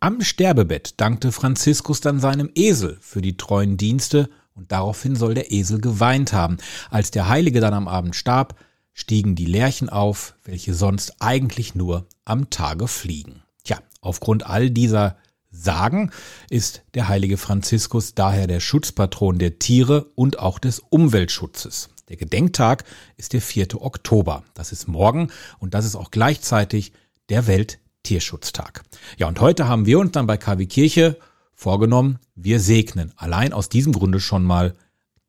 Am 0.00 0.22
Sterbebett 0.22 1.00
dankte 1.00 1.30
Franziskus 1.30 2.00
dann 2.00 2.18
seinem 2.18 2.50
Esel 2.56 2.98
für 3.00 3.22
die 3.22 3.36
treuen 3.36 3.76
Dienste 3.76 4.30
und 4.54 4.72
daraufhin 4.72 5.14
soll 5.14 5.34
der 5.34 5.52
Esel 5.52 5.80
geweint 5.80 6.32
haben. 6.32 6.56
Als 6.90 7.12
der 7.12 7.28
Heilige 7.28 7.60
dann 7.60 7.74
am 7.74 7.86
Abend 7.86 8.16
starb, 8.16 8.56
stiegen 8.92 9.36
die 9.36 9.46
Lerchen 9.46 9.88
auf, 9.88 10.34
welche 10.42 10.74
sonst 10.74 11.14
eigentlich 11.20 11.76
nur 11.76 12.08
am 12.24 12.50
Tage 12.50 12.88
fliegen. 12.88 13.44
Tja, 13.62 13.78
aufgrund 14.00 14.44
all 14.44 14.70
dieser 14.70 15.16
sagen, 15.62 16.10
ist 16.50 16.82
der 16.94 17.08
heilige 17.08 17.36
Franziskus 17.36 18.14
daher 18.14 18.46
der 18.46 18.60
Schutzpatron 18.60 19.38
der 19.38 19.58
Tiere 19.58 20.06
und 20.14 20.38
auch 20.38 20.58
des 20.58 20.78
Umweltschutzes. 20.78 21.90
Der 22.08 22.16
Gedenktag 22.16 22.84
ist 23.16 23.32
der 23.32 23.42
4. 23.42 23.82
Oktober. 23.82 24.44
Das 24.54 24.72
ist 24.72 24.88
morgen 24.88 25.30
und 25.58 25.74
das 25.74 25.84
ist 25.84 25.96
auch 25.96 26.10
gleichzeitig 26.10 26.92
der 27.28 27.46
Welttierschutztag. 27.46 28.82
Ja, 29.18 29.28
und 29.28 29.40
heute 29.40 29.68
haben 29.68 29.86
wir 29.86 29.98
uns 29.98 30.12
dann 30.12 30.26
bei 30.26 30.36
KW 30.36 30.66
Kirche 30.66 31.18
vorgenommen, 31.54 32.18
wir 32.34 32.60
segnen 32.60 33.12
allein 33.16 33.52
aus 33.52 33.68
diesem 33.68 33.92
Grunde 33.92 34.20
schon 34.20 34.44
mal 34.44 34.74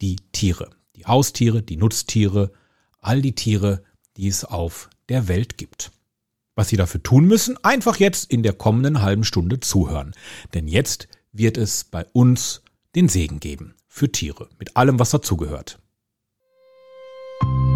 die 0.02 0.18
Tiere. 0.32 0.70
Die 0.96 1.06
Haustiere, 1.06 1.62
die 1.62 1.78
Nutztiere, 1.78 2.52
all 3.00 3.22
die 3.22 3.34
Tiere, 3.34 3.84
die 4.16 4.28
es 4.28 4.46
auf 4.46 4.90
der 5.10 5.28
Welt 5.28 5.58
gibt. 5.58 5.92
Was 6.60 6.68
Sie 6.68 6.76
dafür 6.76 7.02
tun 7.02 7.24
müssen, 7.24 7.56
einfach 7.64 8.02
jetzt 8.02 8.30
in 8.30 8.44
der 8.44 8.52
kommenden 8.52 9.02
halben 9.02 9.24
Stunde 9.24 9.62
zuhören. 9.62 10.14
Denn 10.54 10.68
jetzt 10.68 11.08
wird 11.32 11.58
es 11.58 11.86
bei 11.86 12.06
uns 12.12 12.64
den 12.98 13.08
Segen 13.08 13.40
geben 13.40 13.76
für 13.88 14.12
Tiere, 14.12 14.50
mit 14.60 14.76
allem, 14.76 15.00
was 15.00 15.12
dazugehört. 15.12 15.80
Der 17.42 17.69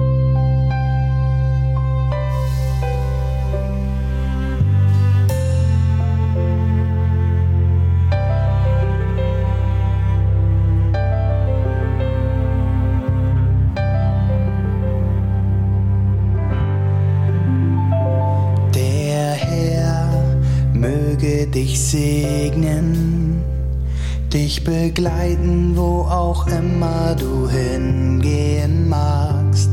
dich 24.34 24.63
begleiten, 24.63 25.74
wo 25.76 26.02
auch 26.02 26.48
immer 26.48 27.15
du 27.15 27.48
hingehen 27.48 28.89
magst. 28.89 29.69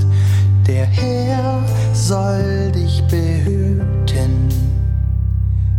Der 0.66 0.84
Herr 0.84 1.62
soll 1.94 2.70
dich 2.72 3.02
behüten, 3.04 4.48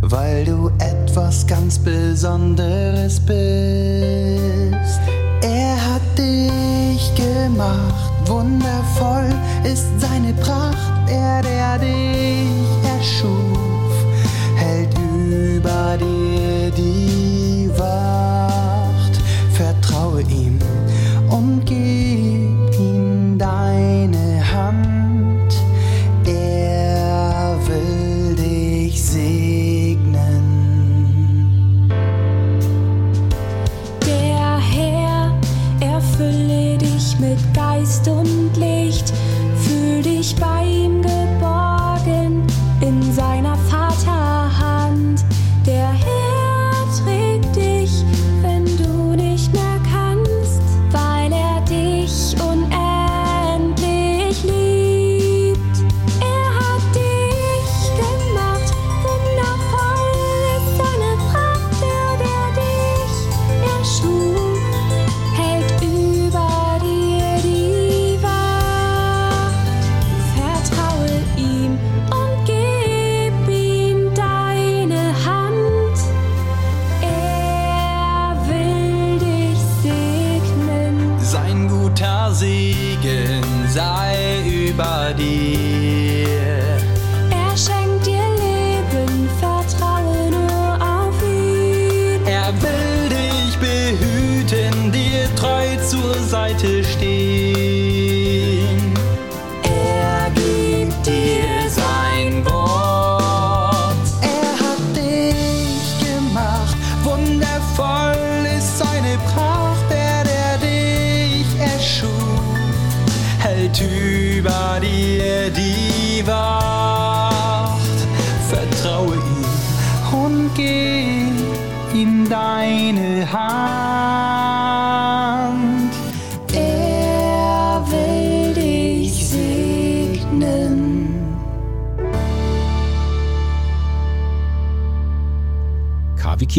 weil 0.00 0.44
du 0.44 0.70
etwas 0.80 1.46
ganz 1.46 1.78
Besonderes 1.78 3.20
bist. 3.20 5.00
Er 5.42 5.76
hat 5.76 6.18
dich 6.18 7.12
gemacht, 7.14 8.12
wundervoll 8.26 9.30
ist 9.62 9.86
seine 9.98 10.32
Pracht. 10.34 11.08
Er, 11.08 11.40
der 11.42 11.78
dich 11.78 12.48
erschuf, 12.98 14.06
hält 14.56 14.90
über 14.98 15.96
dir 15.98 16.21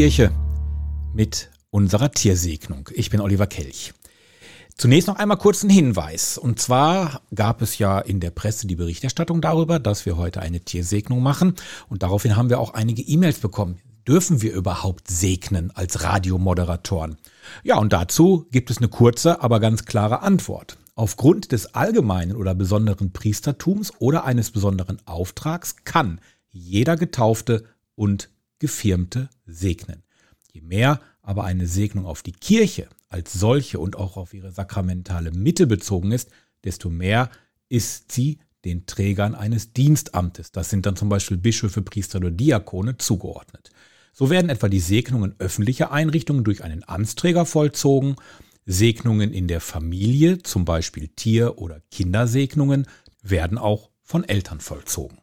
Kirche 0.04 0.34
mit 1.14 1.50
unserer 1.70 2.12
Tiersegnung. 2.12 2.90
Ich 2.92 3.10
bin 3.10 3.22
Oliver 3.22 3.48
Kelch. 3.48 3.94
Zunächst 4.76 5.08
noch 5.08 5.16
einmal 5.16 5.38
kurz 5.38 5.64
ein 5.64 5.70
Hinweis. 5.70 6.38
Und 6.38 6.60
zwar 6.60 7.22
gab 7.34 7.62
es 7.62 7.78
ja 7.78 8.00
in 8.00 8.20
der 8.20 8.32
Presse 8.32 8.68
die 8.68 8.76
Berichterstattung 8.76 9.40
darüber, 9.40 9.80
dass 9.80 10.06
wir 10.06 10.18
heute 10.18 10.42
eine 10.42 10.60
Tiersegnung 10.60 11.24
machen. 11.24 11.54
Und 11.88 12.04
daraufhin 12.04 12.36
haben 12.36 12.50
wir 12.50 12.60
auch 12.60 12.74
einige 12.74 13.02
E-Mails 13.02 13.40
bekommen. 13.40 13.80
Dürfen 14.06 14.42
wir 14.42 14.52
überhaupt 14.52 15.10
segnen 15.10 15.72
als 15.74 16.04
Radiomoderatoren? 16.04 17.16
Ja, 17.64 17.78
und 17.78 17.94
dazu 17.94 18.46
gibt 18.52 18.72
es 18.72 18.80
eine 18.80 18.90
kurze, 18.90 19.42
aber 19.42 19.62
ganz 19.62 19.86
klare 19.86 20.22
Antwort. 20.22 20.76
Aufgrund 20.96 21.54
des 21.54 21.76
allgemeinen 21.76 22.36
oder 22.36 22.54
besonderen 22.54 23.14
Priestertums 23.14 23.94
oder 24.00 24.26
eines 24.26 24.52
besonderen 24.52 24.98
Auftrags 25.06 25.78
kann 25.86 26.20
jeder 26.52 26.98
Getaufte 26.98 27.64
und 27.96 28.33
Gefirmte 28.64 29.30
segnen. 29.46 30.04
Je 30.54 30.62
mehr 30.62 31.02
aber 31.22 31.44
eine 31.44 31.68
Segnung 31.68 32.06
auf 32.06 32.24
die 32.24 32.32
Kirche 32.32 32.88
als 33.10 33.34
solche 33.34 33.78
und 33.78 33.98
auch 33.98 34.16
auf 34.16 34.34
ihre 34.34 34.54
sakramentale 34.54 35.32
Mitte 35.32 35.68
bezogen 35.68 36.14
ist, 36.14 36.30
desto 36.64 36.90
mehr 36.90 37.30
ist 37.68 38.14
sie 38.14 38.40
den 38.64 38.86
Trägern 38.86 39.36
eines 39.36 39.74
Dienstamtes, 39.74 40.54
das 40.54 40.70
sind 40.70 40.86
dann 40.86 40.96
zum 40.96 41.10
Beispiel 41.10 41.36
Bischöfe, 41.36 41.82
Priester 41.82 42.20
oder 42.20 42.32
Diakone, 42.32 42.98
zugeordnet. 42.98 43.72
So 44.14 44.30
werden 44.30 44.50
etwa 44.50 44.70
die 44.70 44.80
Segnungen 44.80 45.36
öffentlicher 45.40 45.92
Einrichtungen 45.92 46.46
durch 46.46 46.64
einen 46.64 46.88
Amtsträger 46.88 47.46
vollzogen, 47.46 48.16
Segnungen 48.66 49.34
in 49.34 49.50
der 49.50 49.60
Familie, 49.60 50.42
zum 50.42 50.64
Beispiel 50.64 51.10
Tier- 51.10 51.58
oder 51.58 51.82
Kindersegnungen, 51.92 52.88
werden 53.22 53.58
auch 53.58 53.90
von 54.04 54.24
Eltern 54.24 54.62
vollzogen. 54.62 55.18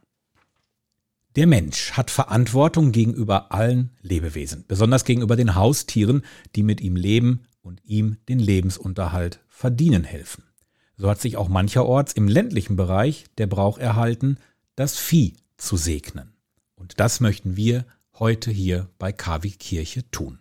Der 1.36 1.46
Mensch 1.46 1.92
hat 1.92 2.10
Verantwortung 2.10 2.90
gegenüber 2.90 3.52
allen 3.52 3.90
Lebewesen, 4.02 4.64
besonders 4.66 5.04
gegenüber 5.04 5.36
den 5.36 5.54
Haustieren, 5.54 6.24
die 6.56 6.64
mit 6.64 6.80
ihm 6.80 6.96
leben 6.96 7.44
und 7.62 7.80
ihm 7.84 8.16
den 8.28 8.40
Lebensunterhalt 8.40 9.38
verdienen 9.48 10.02
helfen. 10.02 10.42
So 10.96 11.08
hat 11.08 11.20
sich 11.20 11.36
auch 11.36 11.48
mancherorts 11.48 12.12
im 12.14 12.26
ländlichen 12.26 12.74
Bereich 12.74 13.26
der 13.38 13.46
Brauch 13.46 13.78
erhalten, 13.78 14.38
das 14.74 14.98
Vieh 14.98 15.34
zu 15.56 15.76
segnen. 15.76 16.32
Und 16.74 16.98
das 16.98 17.20
möchten 17.20 17.56
wir 17.56 17.86
heute 18.18 18.50
hier 18.50 18.88
bei 18.98 19.12
KW 19.12 19.50
Kirche 19.50 20.10
tun. 20.10 20.40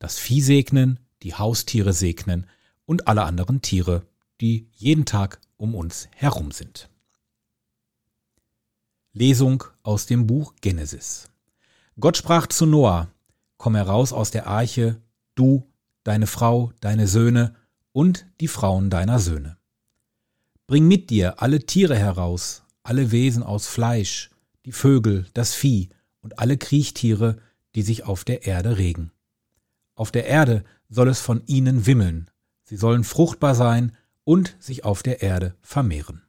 Das 0.00 0.18
Vieh 0.18 0.40
segnen, 0.40 0.98
die 1.22 1.34
Haustiere 1.34 1.92
segnen 1.92 2.46
und 2.84 3.06
alle 3.06 3.22
anderen 3.22 3.62
Tiere, 3.62 4.02
die 4.40 4.68
jeden 4.72 5.04
Tag 5.04 5.40
um 5.56 5.76
uns 5.76 6.08
herum 6.16 6.50
sind. 6.50 6.89
Lesung 9.20 9.64
aus 9.82 10.06
dem 10.06 10.26
Buch 10.26 10.54
Genesis. 10.62 11.28
Gott 12.00 12.16
sprach 12.16 12.46
zu 12.46 12.64
Noah, 12.64 13.10
komm 13.58 13.74
heraus 13.74 14.14
aus 14.14 14.30
der 14.30 14.46
Arche, 14.46 15.02
du, 15.34 15.68
deine 16.04 16.26
Frau, 16.26 16.72
deine 16.80 17.06
Söhne 17.06 17.54
und 17.92 18.24
die 18.40 18.48
Frauen 18.48 18.88
deiner 18.88 19.18
Söhne. 19.18 19.58
Bring 20.66 20.88
mit 20.88 21.10
dir 21.10 21.42
alle 21.42 21.60
Tiere 21.60 21.98
heraus, 21.98 22.62
alle 22.82 23.10
Wesen 23.10 23.42
aus 23.42 23.66
Fleisch, 23.66 24.30
die 24.64 24.72
Vögel, 24.72 25.26
das 25.34 25.52
Vieh 25.54 25.90
und 26.22 26.38
alle 26.38 26.56
Kriechtiere, 26.56 27.36
die 27.74 27.82
sich 27.82 28.04
auf 28.04 28.24
der 28.24 28.46
Erde 28.46 28.78
regen. 28.78 29.12
Auf 29.96 30.10
der 30.10 30.24
Erde 30.24 30.64
soll 30.88 31.08
es 31.08 31.20
von 31.20 31.42
ihnen 31.44 31.84
wimmeln, 31.84 32.30
sie 32.64 32.78
sollen 32.78 33.04
fruchtbar 33.04 33.54
sein 33.54 33.94
und 34.24 34.56
sich 34.60 34.86
auf 34.86 35.02
der 35.02 35.20
Erde 35.20 35.56
vermehren. 35.60 36.22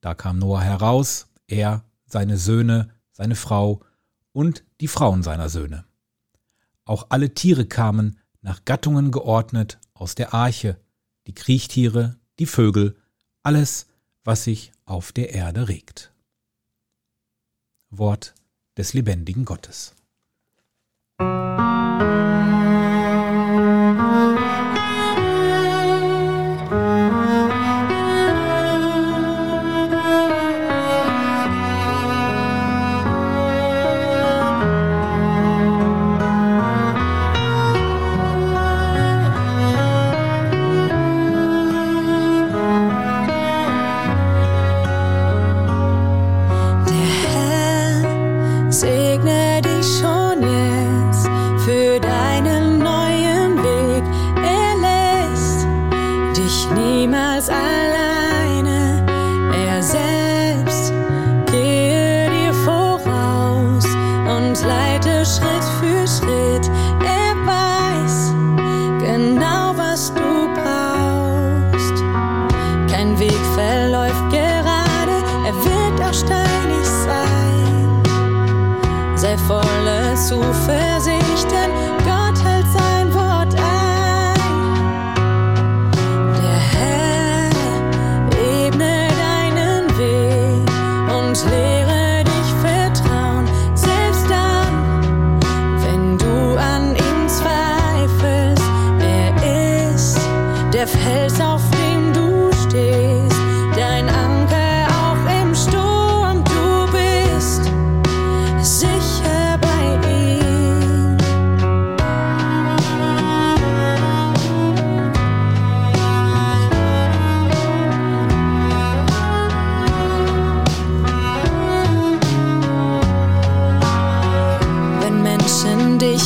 Da 0.00 0.16
kam 0.16 0.40
Noah 0.40 0.62
heraus, 0.62 1.28
er, 1.46 1.84
seine 2.08 2.36
Söhne, 2.36 2.90
seine 3.12 3.36
Frau 3.36 3.84
und 4.32 4.64
die 4.80 4.88
Frauen 4.88 5.22
seiner 5.22 5.48
Söhne. 5.48 5.84
Auch 6.84 7.06
alle 7.10 7.34
Tiere 7.34 7.66
kamen, 7.66 8.18
nach 8.40 8.64
Gattungen 8.64 9.10
geordnet, 9.10 9.78
aus 9.94 10.14
der 10.14 10.32
Arche, 10.32 10.80
die 11.26 11.34
Kriechtiere, 11.34 12.18
die 12.38 12.46
Vögel, 12.46 12.96
alles, 13.42 13.86
was 14.24 14.44
sich 14.44 14.72
auf 14.84 15.12
der 15.12 15.34
Erde 15.34 15.68
regt. 15.68 16.12
Wort 17.90 18.34
des 18.76 18.94
lebendigen 18.94 19.44
Gottes. 19.44 19.94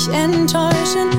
Menschen 0.09 0.13
dich 0.13 0.15
enttäuschen 0.15 1.12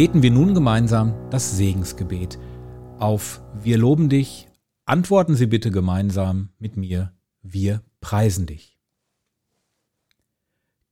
Beten 0.00 0.22
wir 0.22 0.30
nun 0.30 0.54
gemeinsam 0.54 1.28
das 1.28 1.58
Segensgebet. 1.58 2.38
Auf 2.98 3.42
Wir 3.52 3.76
loben 3.76 4.08
dich, 4.08 4.48
antworten 4.86 5.34
Sie 5.34 5.44
bitte 5.44 5.70
gemeinsam 5.70 6.48
mit 6.58 6.78
mir, 6.78 7.12
wir 7.42 7.84
preisen 8.00 8.46
dich. 8.46 8.78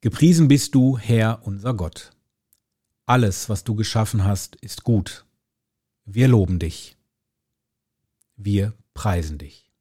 Gepriesen 0.03 0.47
bist 0.47 0.75
du, 0.75 0.99
Herr 0.99 1.41
unser 1.47 1.73
Gott. 1.73 2.11
Alles, 3.07 3.49
was 3.49 3.65
du 3.65 3.75
geschaffen 3.75 4.25
hast, 4.25 4.57
ist 4.57 4.85
gut. 4.85 5.25
Wir 6.05 6.29
loben 6.29 6.59
dich. 6.59 6.99
Wir 8.37 8.75
preisen 8.93 9.39
dich. 9.39 9.73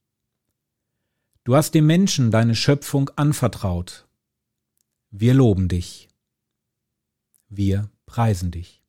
Du 1.43 1.53
hast 1.53 1.73
dem 1.73 1.85
Menschen 1.85 2.31
deine 2.31 2.55
Schöpfung 2.55 3.09
anvertraut. 3.17 4.07
Wir 5.11 5.33
loben 5.33 5.67
dich. 5.67 6.07
Wir 7.49 7.91
preisen 8.05 8.51
dich. 8.51 8.86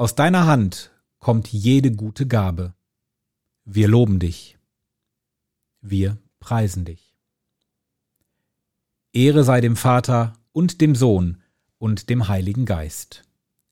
Aus 0.00 0.14
deiner 0.14 0.46
Hand 0.46 0.92
kommt 1.18 1.48
jede 1.48 1.90
gute 1.90 2.28
Gabe. 2.28 2.72
Wir 3.64 3.88
loben 3.88 4.20
dich. 4.20 4.56
Wir 5.80 6.18
preisen 6.38 6.84
dich. 6.84 7.16
Ehre 9.12 9.42
sei 9.42 9.60
dem 9.60 9.74
Vater 9.74 10.38
und 10.52 10.80
dem 10.80 10.94
Sohn 10.94 11.42
und 11.78 12.10
dem 12.10 12.28
Heiligen 12.28 12.64
Geist, 12.64 13.24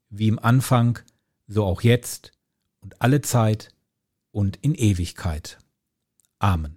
wie 0.08 0.26
im 0.26 0.40
Anfang, 0.40 0.98
so 1.46 1.64
auch 1.64 1.82
jetzt 1.82 2.32
und 2.80 3.00
alle 3.00 3.20
Zeit 3.20 3.72
und 4.32 4.56
in 4.56 4.74
Ewigkeit. 4.74 5.58
Amen. 6.40 6.76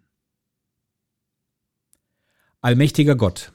Allmächtiger 2.61 3.15
Gott, 3.15 3.51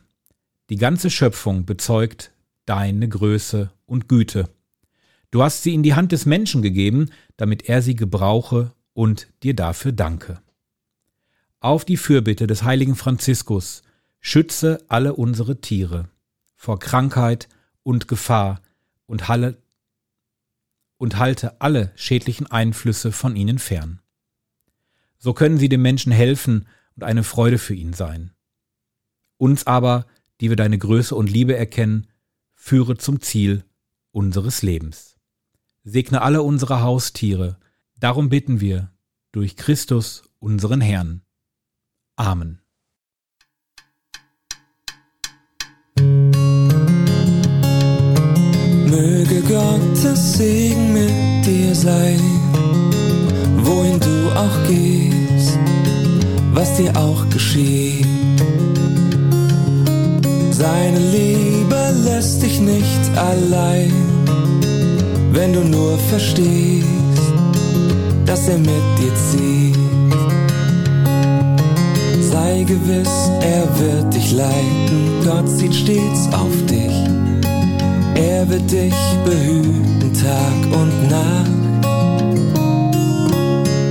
die 0.70 0.76
ganze 0.76 1.08
Schöpfung 1.08 1.66
bezeugt, 1.66 2.32
deine 2.64 3.08
Größe 3.08 3.70
und 3.86 4.08
Güte. 4.08 4.52
Du 5.34 5.42
hast 5.42 5.64
sie 5.64 5.74
in 5.74 5.82
die 5.82 5.94
Hand 5.94 6.12
des 6.12 6.26
Menschen 6.26 6.62
gegeben, 6.62 7.10
damit 7.36 7.68
er 7.68 7.82
sie 7.82 7.96
gebrauche 7.96 8.72
und 8.92 9.26
dir 9.42 9.56
dafür 9.56 9.90
danke. 9.90 10.40
Auf 11.58 11.84
die 11.84 11.96
Fürbitte 11.96 12.46
des 12.46 12.62
heiligen 12.62 12.94
Franziskus 12.94 13.82
schütze 14.20 14.84
alle 14.86 15.14
unsere 15.14 15.60
Tiere 15.60 16.08
vor 16.54 16.78
Krankheit 16.78 17.48
und 17.82 18.06
Gefahr 18.06 18.62
und, 19.06 19.26
halle, 19.26 19.60
und 20.98 21.18
halte 21.18 21.60
alle 21.60 21.90
schädlichen 21.96 22.46
Einflüsse 22.46 23.10
von 23.10 23.34
ihnen 23.34 23.58
fern. 23.58 23.98
So 25.18 25.32
können 25.32 25.58
sie 25.58 25.68
dem 25.68 25.82
Menschen 25.82 26.12
helfen 26.12 26.68
und 26.94 27.02
eine 27.02 27.24
Freude 27.24 27.58
für 27.58 27.74
ihn 27.74 27.92
sein. 27.92 28.30
Uns 29.36 29.66
aber, 29.66 30.06
die 30.40 30.48
wir 30.48 30.56
deine 30.56 30.78
Größe 30.78 31.16
und 31.16 31.28
Liebe 31.28 31.56
erkennen, 31.56 32.06
führe 32.54 32.96
zum 32.96 33.20
Ziel 33.20 33.64
unseres 34.12 34.62
Lebens. 34.62 35.13
Segne 35.86 36.22
alle 36.22 36.42
unsere 36.42 36.80
Haustiere, 36.80 37.58
darum 38.00 38.30
bitten 38.30 38.60
wir, 38.60 38.90
durch 39.32 39.54
Christus 39.54 40.22
unseren 40.38 40.80
Herrn. 40.80 41.20
Amen. 42.16 42.60
Möge 48.86 49.42
Gottes 49.42 50.38
Segen 50.38 50.92
mit 50.94 51.44
dir 51.44 51.74
sein, 51.74 52.20
wohin 53.58 54.00
du 54.00 54.30
auch 54.30 54.66
gehst, 54.66 55.58
was 56.54 56.76
dir 56.78 56.96
auch 56.96 57.28
geschieht. 57.28 58.06
Seine 60.50 60.98
Liebe 60.98 61.94
lässt 62.04 62.42
dich 62.42 62.60
nicht 62.60 63.16
allein, 63.16 63.92
wenn 65.34 65.52
du 65.52 65.60
nur 65.64 65.98
verstehst, 65.98 66.86
dass 68.24 68.48
er 68.48 68.58
mit 68.58 68.84
dir 68.98 69.12
zieht. 69.30 69.78
Sei 72.20 72.62
gewiss, 72.62 73.30
er 73.40 73.66
wird 73.80 74.14
dich 74.14 74.32
leiten, 74.32 75.20
Gott 75.24 75.48
sieht 75.48 75.74
stets 75.74 76.28
auf 76.32 76.54
dich. 76.66 76.94
Er 78.14 78.48
wird 78.48 78.70
dich 78.70 78.94
behüten 79.24 80.12
Tag 80.14 80.80
und 80.80 81.10
Nacht. 81.10 81.50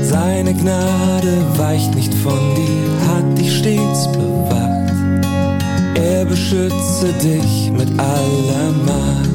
Seine 0.04 0.54
Gnade 0.54 1.38
weicht 1.58 1.94
nicht 1.96 2.14
von 2.14 2.40
dir, 2.56 3.08
hat 3.10 3.38
dich 3.38 3.58
stets 3.58 4.08
bewacht. 4.14 4.94
Er 5.96 6.26
beschütze 6.26 7.14
dich 7.22 7.72
mit 7.72 7.90
aller 8.00 8.72
Macht. 8.86 9.33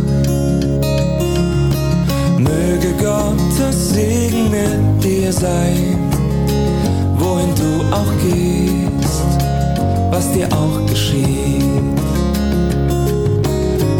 Möge 2.49 2.93
Gottes 2.95 3.91
Segen 3.91 4.51
mit 4.51 5.05
dir 5.05 5.33
sein, 5.33 5.99
wohin 7.19 7.53
du 7.55 7.95
auch 7.95 8.13
gehst, 8.23 9.23
was 10.11 10.33
dir 10.33 10.49
auch 10.53 10.87
geschieht. 10.87 11.63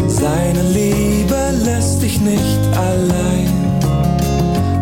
Seine 0.07 0.63
Liebe 0.73 1.39
lässt 1.63 2.01
dich 2.01 2.19
nicht 2.21 2.61
allein, 2.75 3.53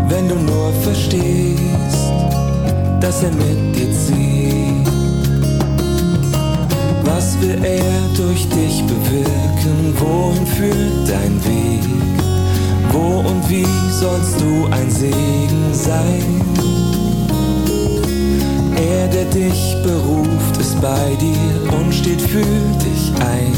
wenn 0.07 0.29
du 0.29 0.35
nur 0.35 0.71
verstehst, 0.83 2.11
dass 3.01 3.23
er 3.23 3.31
mit 3.31 3.75
dir 3.75 3.91
zieht. 3.91 4.87
Was 7.03 7.39
will 7.41 7.59
er 7.63 7.99
durch 8.15 8.47
dich 8.49 8.83
bewirken? 8.83 9.93
Wohin 9.99 10.45
führt 10.45 11.09
dein 11.09 11.35
Weg? 11.45 12.26
Wo 12.97 13.19
und 13.19 13.47
wie 13.47 13.67
sollst 13.91 14.41
du 14.41 14.65
ein 14.71 14.89
Segen 14.89 15.71
sein? 15.71 16.41
Er, 18.75 19.07
der 19.07 19.25
dich 19.25 19.75
beruft, 19.83 20.57
ist 20.59 20.81
bei 20.81 21.15
dir 21.19 21.77
und 21.77 21.93
steht 21.93 22.21
für 22.21 22.55
dich 22.85 23.11
ein. 23.19 23.53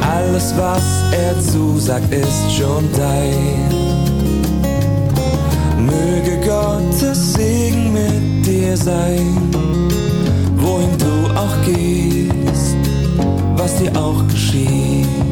Alles, 0.00 0.54
was 0.56 0.84
er 1.12 1.40
zusagt, 1.40 2.12
ist 2.12 2.52
schon 2.56 2.88
dein. 2.96 3.68
Möge 5.84 6.38
Gottes 6.46 7.32
Segen 7.32 7.92
mit 7.92 8.46
dir 8.46 8.76
sein, 8.76 9.36
wohin 10.56 10.96
du 10.98 11.34
auch 11.34 11.56
gehst, 11.66 12.76
was 13.56 13.76
dir 13.78 13.90
auch 13.96 14.26
geschieht. 14.28 15.27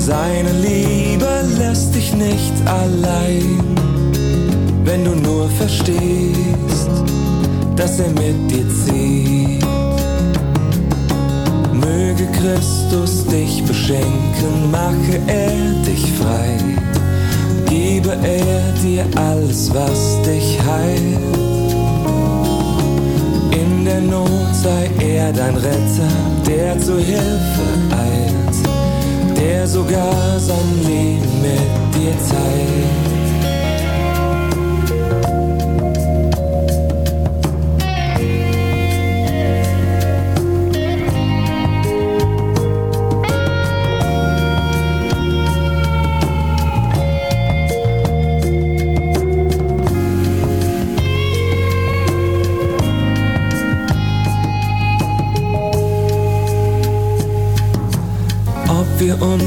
Seine 0.00 0.50
Liebe 0.52 1.28
lässt 1.58 1.94
dich 1.94 2.14
nicht 2.14 2.54
allein, 2.66 3.60
wenn 4.82 5.04
du 5.04 5.14
nur 5.14 5.48
verstehst, 5.50 6.88
dass 7.76 8.00
er 8.00 8.08
mit 8.08 8.50
dir 8.50 8.66
zieht. 8.84 9.62
Möge 11.74 12.26
Christus 12.32 13.26
dich 13.26 13.62
beschenken, 13.64 14.70
mache 14.70 15.20
er 15.26 15.52
dich 15.86 16.10
frei, 16.12 16.56
gebe 17.68 18.16
er 18.22 18.72
dir 18.82 19.04
alles, 19.16 19.70
was 19.74 20.22
dich 20.22 20.58
heilt. 20.66 21.18
In 23.52 23.84
der 23.84 24.00
Not 24.00 24.54
sei 24.54 24.90
er 24.98 25.30
dein 25.30 25.56
Retter, 25.56 26.12
der 26.46 26.80
zur 26.80 26.98
Hilfe 26.98 27.68
eilt, 27.90 28.69
der 29.40 29.66
sogar 29.66 30.38
sein 30.38 30.84
Leben 30.86 31.42
mit 31.42 31.94
dir 31.94 32.14
teilt. 32.28 33.09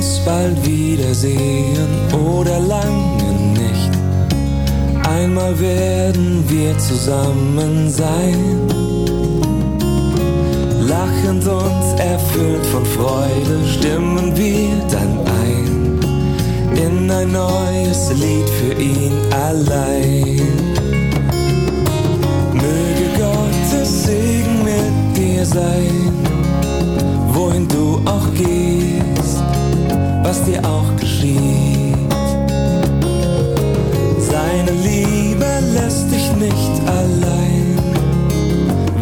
Uns 0.03 0.19
bald 0.25 0.65
wiedersehen 0.65 1.87
oder 2.11 2.59
lange 2.59 3.31
nicht. 3.53 3.91
Einmal 5.07 5.57
werden 5.59 6.43
wir 6.47 6.77
zusammen 6.77 7.89
sein. 7.89 8.37
Lachend 10.87 11.47
und 11.47 11.99
erfüllt 11.99 12.65
von 12.65 12.85
Freude 12.85 13.55
stimmen 13.77 14.35
wir 14.35 14.75
dann 14.91 15.19
ein 15.41 15.63
in 16.75 17.09
ein 17.09 17.31
neues 17.31 18.11
Lied 18.13 18.49
für 18.59 18.73
ihn 18.81 19.13
allein. 19.31 20.41
Möge 22.53 23.05
Gottes 23.17 24.05
Segen 24.05 24.63
mit 24.63 25.17
dir 25.17 25.45
sein 25.45 26.23
wohin 27.33 27.67
du 27.67 28.01
auch 28.05 28.33
gehst, 28.33 29.12
was 30.43 30.51
dir 30.51 30.65
auch 30.65 30.95
geschieht. 30.97 32.11
Seine 34.19 34.71
Liebe 34.71 35.45
lässt 35.73 36.11
dich 36.11 36.31
nicht 36.35 36.87
allein, 36.87 37.77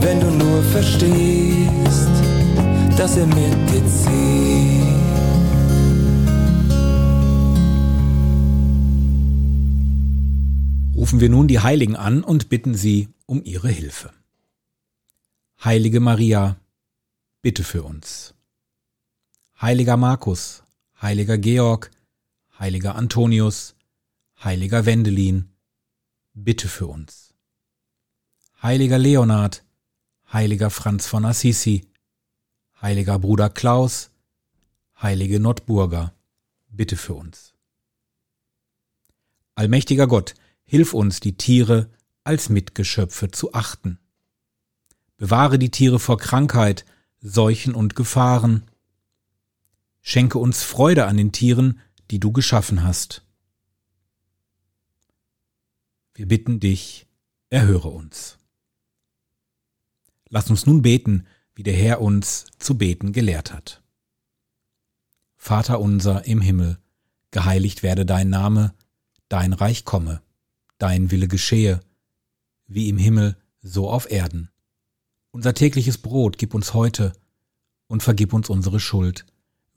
wenn 0.01 0.19
du 0.19 0.31
nur 0.31 0.61
verstehst, 0.63 2.11
dass 2.97 3.17
er 3.17 3.27
mit 3.27 3.69
dir 3.69 3.85
zieht. 3.87 4.11
Rufen 10.95 11.19
wir 11.19 11.29
nun 11.29 11.47
die 11.47 11.59
Heiligen 11.59 11.95
an 11.95 12.23
und 12.23 12.49
bitten 12.49 12.75
sie 12.75 13.09
um 13.25 13.41
ihre 13.43 13.69
Hilfe. 13.69 14.11
Heilige 15.63 15.99
Maria, 15.99 16.57
bitte 17.41 17.63
für 17.63 17.83
uns. 17.83 18.33
Heiliger 19.59 19.97
Markus, 19.97 20.60
heiliger 21.01 21.37
Georg, 21.37 21.91
heiliger 22.59 22.95
Antonius, 22.95 23.75
heiliger 24.43 24.85
Wendelin, 24.85 25.49
bitte 26.33 26.67
für 26.67 26.87
uns. 26.87 27.33
Heiliger 28.61 28.99
Leonard, 28.99 29.63
heiliger 30.31 30.69
Franz 30.69 31.07
von 31.07 31.25
Assisi, 31.25 31.87
heiliger 32.79 33.17
Bruder 33.17 33.49
Klaus, 33.49 34.11
heilige 35.01 35.39
Notburger, 35.39 36.13
bitte 36.69 36.95
für 36.95 37.15
uns. 37.15 37.53
Allmächtiger 39.55 40.07
Gott, 40.07 40.35
hilf 40.63 40.93
uns, 40.93 41.19
die 41.19 41.35
Tiere 41.35 41.89
als 42.23 42.49
Mitgeschöpfe 42.49 43.31
zu 43.31 43.53
achten. 43.53 43.99
Bewahre 45.17 45.57
die 45.57 45.71
Tiere 45.71 45.99
vor 45.99 46.17
Krankheit, 46.17 46.85
Seuchen 47.19 47.75
und 47.75 47.95
Gefahren. 47.95 48.70
Schenke 50.01 50.39
uns 50.39 50.63
Freude 50.63 51.05
an 51.05 51.17
den 51.17 51.31
Tieren, 51.31 51.79
die 52.09 52.19
du 52.19 52.31
geschaffen 52.31 52.83
hast. 52.83 53.23
Wir 56.13 56.27
bitten 56.27 56.59
dich, 56.59 57.07
erhöre 57.49 57.87
uns. 57.87 58.37
Lass 60.29 60.49
uns 60.49 60.65
nun 60.65 60.81
beten, 60.81 61.25
wie 61.55 61.63
der 61.63 61.75
Herr 61.75 62.01
uns 62.01 62.45
zu 62.57 62.77
beten 62.77 63.13
gelehrt 63.13 63.53
hat. 63.53 63.81
Vater 65.37 65.79
unser 65.79 66.25
im 66.25 66.41
Himmel, 66.41 66.77
geheiligt 67.31 67.83
werde 67.83 68.05
dein 68.05 68.29
Name, 68.29 68.73
dein 69.29 69.53
Reich 69.53 69.85
komme, 69.85 70.21
dein 70.77 71.11
Wille 71.11 71.27
geschehe, 71.27 71.79
wie 72.67 72.89
im 72.89 72.97
Himmel, 72.97 73.37
so 73.61 73.89
auf 73.89 74.09
Erden. 74.09 74.49
Unser 75.31 75.53
tägliches 75.53 75.97
Brot 75.97 76.37
gib 76.37 76.53
uns 76.53 76.73
heute 76.73 77.13
und 77.87 78.03
vergib 78.03 78.33
uns 78.33 78.49
unsere 78.49 78.79
Schuld, 78.79 79.25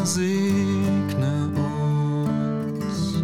Vater, 0.00 0.06
segne 0.06 1.50
uns. 1.54 3.22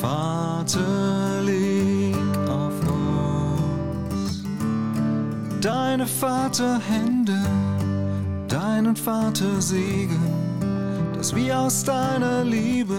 Vater, 0.00 1.42
leg 1.42 2.14
auf 2.48 2.74
uns 2.86 4.42
deine 5.62 6.06
Vaterhände, 6.06 7.40
deinen 8.46 8.94
Vatersegen, 8.94 10.20
dass 11.16 11.34
wir 11.34 11.58
aus 11.58 11.82
deiner 11.82 12.44
Liebe 12.44 12.98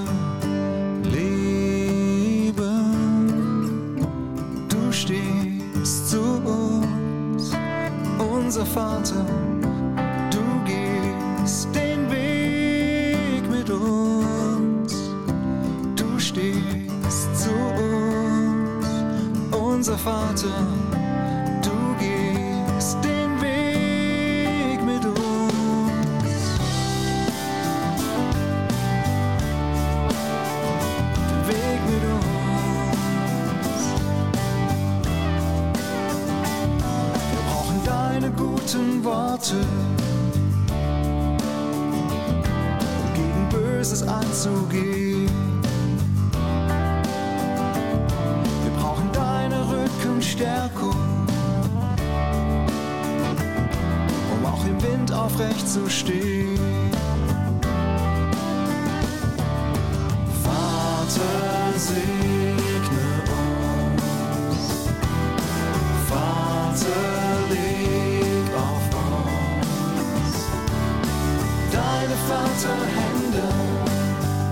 deine 72.16 72.28
Vaterhände, 72.28 73.44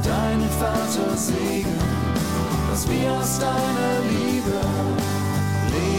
deinen 0.04 0.50
Vatersegen, 0.50 1.78
dass 2.70 2.90
wir 2.90 3.12
aus 3.14 3.40
deiner 3.40 4.00
Liebe 4.10 4.60
leben. 5.72 5.94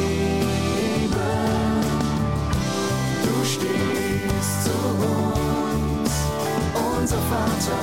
Du 3.23 3.45
stehst 3.45 4.65
zu 4.65 4.77
uns, 5.01 6.13
unser 6.99 7.19
Vater, 7.19 7.81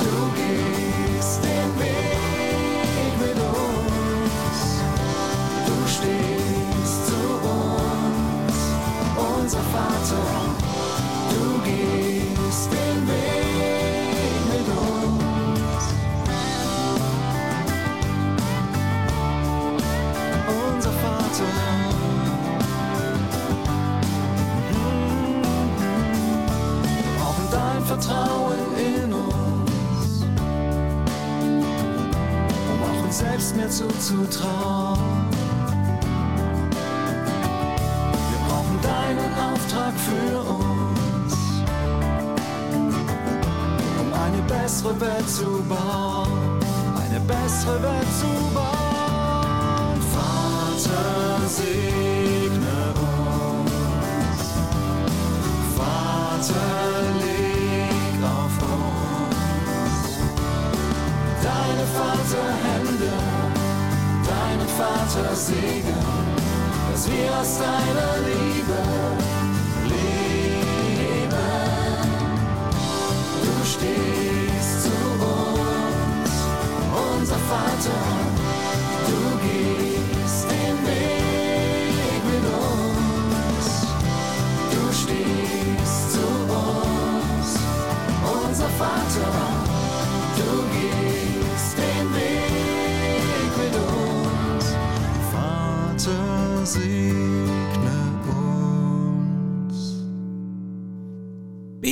du 0.00 0.16
gehst 0.36 1.40
den 1.42 1.70
Weg 1.80 3.12
mit 3.20 3.38
uns. 3.38 4.58
Du 5.66 5.76
stehst 5.88 7.06
zu 7.06 7.20
uns, 7.42 8.56
unser 9.16 9.60
Vater. 9.60 10.37
Selbst 33.18 33.56
mehr 33.56 33.68
zuzutrauen. 33.68 35.26
Wir 38.30 38.38
brauchen 38.46 38.78
deinen 38.80 39.32
Auftrag 39.48 39.94
für 40.08 40.38
uns 40.40 41.34
um 44.00 44.12
eine 44.14 44.40
bessere 44.42 45.00
Welt 45.00 45.28
zu 45.28 45.64
bauen, 45.68 46.60
eine 47.02 47.20
bessere 47.20 47.82
Welt 47.82 48.10
zu 48.20 48.30
bauen. 48.54 50.00
Vater, 50.14 51.48
segne 51.48 52.80
uns. 52.94 54.42
Vater, 55.76 56.68
leg 57.18 58.22
auf 58.22 58.56
uns 58.62 58.98
deine 61.42 61.84
Vaterhände, 61.96 62.77
deinen 65.18 65.26
Vatersegen, 65.26 65.94
dass 66.92 67.10
wir 67.10 67.40
aus 67.40 67.58
deiner 67.58 68.18
Liebe 68.26 68.78
leben. 69.84 71.34
Du 73.42 73.64
stehst 73.64 74.84
zu 74.84 74.90
uns, 75.24 76.32
unser 77.20 77.36
Vater. 77.36 78.17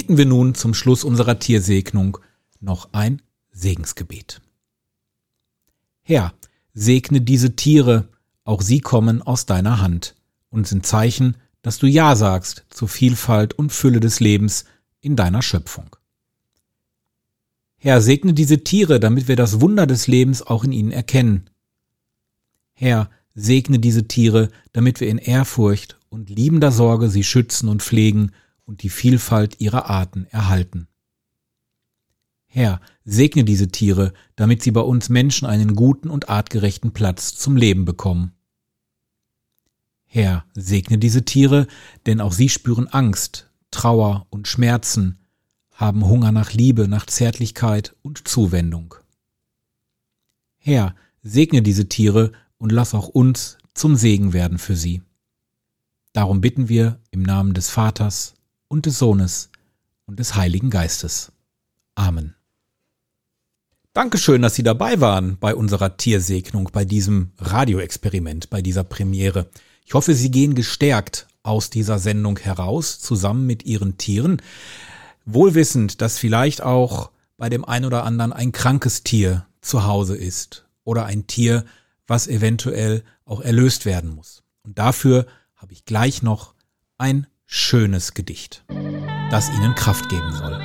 Beten 0.07 0.19
wir 0.19 0.27
nun 0.27 0.55
zum 0.55 0.73
Schluss 0.73 1.03
unserer 1.03 1.41
Tiersegnung 1.41 2.19
noch 2.61 2.91
ein 2.93 3.23
Segensgebet. 3.51 4.41
Herr, 6.03 6.33
segne 6.75 7.21
diese 7.21 7.57
Tiere, 7.57 8.09
auch 8.45 8.63
sie 8.63 8.79
kommen 8.79 9.21
aus 9.21 9.47
deiner 9.47 9.81
Hand 9.81 10.15
und 10.49 10.69
sind 10.69 10.87
Zeichen, 10.87 11.37
dass 11.61 11.79
du 11.79 11.89
Ja 11.89 12.15
sagst 12.15 12.67
zur 12.71 12.87
Vielfalt 12.87 13.55
und 13.55 13.73
Fülle 13.73 13.99
des 13.99 14.21
Lebens 14.21 14.67
in 15.01 15.17
deiner 15.17 15.43
Schöpfung. 15.43 15.97
Herr, 17.77 18.01
segne 18.01 18.33
diese 18.33 18.63
Tiere, 18.63 19.01
damit 19.01 19.27
wir 19.27 19.35
das 19.35 19.61
Wunder 19.61 19.89
des 19.89 20.07
Lebens 20.07 20.41
auch 20.41 20.63
in 20.63 20.71
ihnen 20.71 20.93
erkennen. 20.93 21.51
Herr, 22.75 23.11
segne 23.35 23.81
diese 23.81 24.07
Tiere, 24.07 24.51
damit 24.73 25.01
wir 25.01 25.09
in 25.09 25.19
Ehrfurcht 25.19 25.99
und 26.11 26.31
liebender 26.31 26.71
Sorge 26.71 27.09
sie 27.09 27.25
schützen 27.25 27.69
und 27.69 27.83
pflegen 27.83 28.31
und 28.67 28.83
die 28.83 28.91
Vielfalt 28.91 29.61
ihrer 29.61 29.89
Arten 29.89 30.27
erhalten. 30.27 30.89
Herr, 32.47 32.81
segne 33.05 33.45
diese 33.45 33.69
Tiere, 33.69 34.13
damit 34.35 34.63
sie 34.63 34.71
bei 34.71 34.81
uns 34.81 35.09
Menschen 35.09 35.47
einen 35.47 35.75
guten 35.75 36.11
und 36.11 36.29
artgerechten 36.29 36.93
Platz 36.93 37.37
zum 37.37 37.57
Leben 37.57 37.85
bekommen. 37.85 38.33
Herr, 40.05 40.45
segne 40.55 40.99
diese 40.99 41.25
Tiere, 41.25 41.67
denn 42.07 42.21
auch 42.21 42.33
sie 42.33 42.49
spüren 42.49 42.89
Angst, 42.89 43.51
Trauer 43.71 44.27
und 44.31 44.49
Schmerzen, 44.49 45.19
haben 45.73 46.07
Hunger 46.07 46.33
nach 46.33 46.53
Liebe, 46.53 46.89
nach 46.89 47.07
Zärtlichkeit 47.07 47.95
und 48.01 48.27
Zuwendung. 48.27 48.95
Herr, 50.57 50.95
segne 51.23 51.61
diese 51.61 51.89
Tiere 51.89 52.33
und 52.57 52.73
lass 52.73 52.95
auch 52.95 53.09
uns 53.09 53.59
zum 53.75 53.97
Segen 53.97 54.33
werden 54.33 54.59
für 54.59 54.77
sie. 54.77 55.03
Darum 56.15 56.41
bitten 56.41 56.71
wir 56.71 56.99
im 57.11 57.23
Namen 57.23 57.53
des 57.53 57.69
Vaters 57.69 58.36
und 58.69 58.87
des 58.87 58.99
Sohnes 58.99 59.51
und 60.07 60.19
des 60.19 60.35
Heiligen 60.35 60.71
Geistes. 60.71 61.33
Amen. 61.95 62.35
Dankeschön, 63.93 64.43
dass 64.43 64.55
Sie 64.55 64.63
dabei 64.63 65.01
waren 65.01 65.39
bei 65.39 65.55
unserer 65.55 65.97
Tiersegnung, 65.97 66.69
bei 66.73 66.85
diesem 66.85 67.33
Radioexperiment, 67.39 68.51
bei 68.51 68.61
dieser 68.61 68.85
Premiere. 68.85 69.49
Ich 69.87 69.95
hoffe, 69.95 70.15
Sie 70.15 70.31
gehen 70.31 70.55
gestärkt 70.55 71.27
aus 71.43 71.71
dieser 71.71 71.99
Sendung 71.99 72.39
heraus, 72.39 72.99
zusammen 73.01 73.47
mit 73.47 73.65
Ihren 73.65 73.97
Tieren, 73.97 74.43
wohlwissend, 75.25 76.03
dass 76.03 76.19
vielleicht 76.19 76.63
auch 76.63 77.11
bei 77.39 77.49
dem 77.49 77.65
ein 77.65 77.85
oder 77.85 78.05
anderen 78.05 78.33
ein 78.33 78.53
krankes 78.53 79.03
Tier 79.03 79.47
zu 79.61 79.85
Hause 79.85 80.17
ist 80.17 80.67
oder 80.85 81.07
ein 81.07 81.27
Tier, 81.27 81.65
was 82.07 82.29
eventuell 82.29 83.03
auch 83.25 83.41
erlöst 83.41 83.87
werden 83.87 84.15
muss. 84.15 84.43
Und 84.63 84.79
dafür 84.79 85.27
habe 85.55 85.73
ich 85.73 85.85
gleich 85.85 86.23
noch 86.23 86.55
ein 86.99 87.27
schönes 87.47 88.15
Gedicht, 88.15 88.65
das 89.31 89.49
Ihnen 89.51 89.75
Kraft 89.75 90.09
geben 90.09 90.33
soll. 90.33 90.59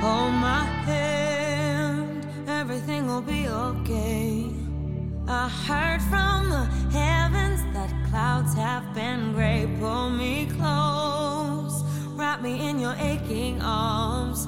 Hold 0.00 0.32
my 0.34 0.64
hand, 0.86 2.26
everything 2.46 3.06
will 3.06 3.22
be 3.22 3.48
okay. 3.48 4.46
I 5.26 5.48
heard 5.66 6.00
from 6.02 6.48
the 6.50 6.66
heavens 6.96 7.60
that 7.74 7.90
clouds 8.08 8.54
have 8.54 8.94
been 8.94 9.32
gray. 9.34 9.68
Pull 9.80 10.10
me 10.10 10.46
close, 10.56 11.82
wrap 12.16 12.40
me 12.40 12.68
in 12.68 12.78
your 12.78 12.94
aching 12.98 13.60
arms. 13.60 14.46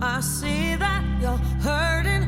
I 0.00 0.20
see 0.20 0.76
that 0.76 1.02
you're 1.20 1.38
hurting. 1.62 2.27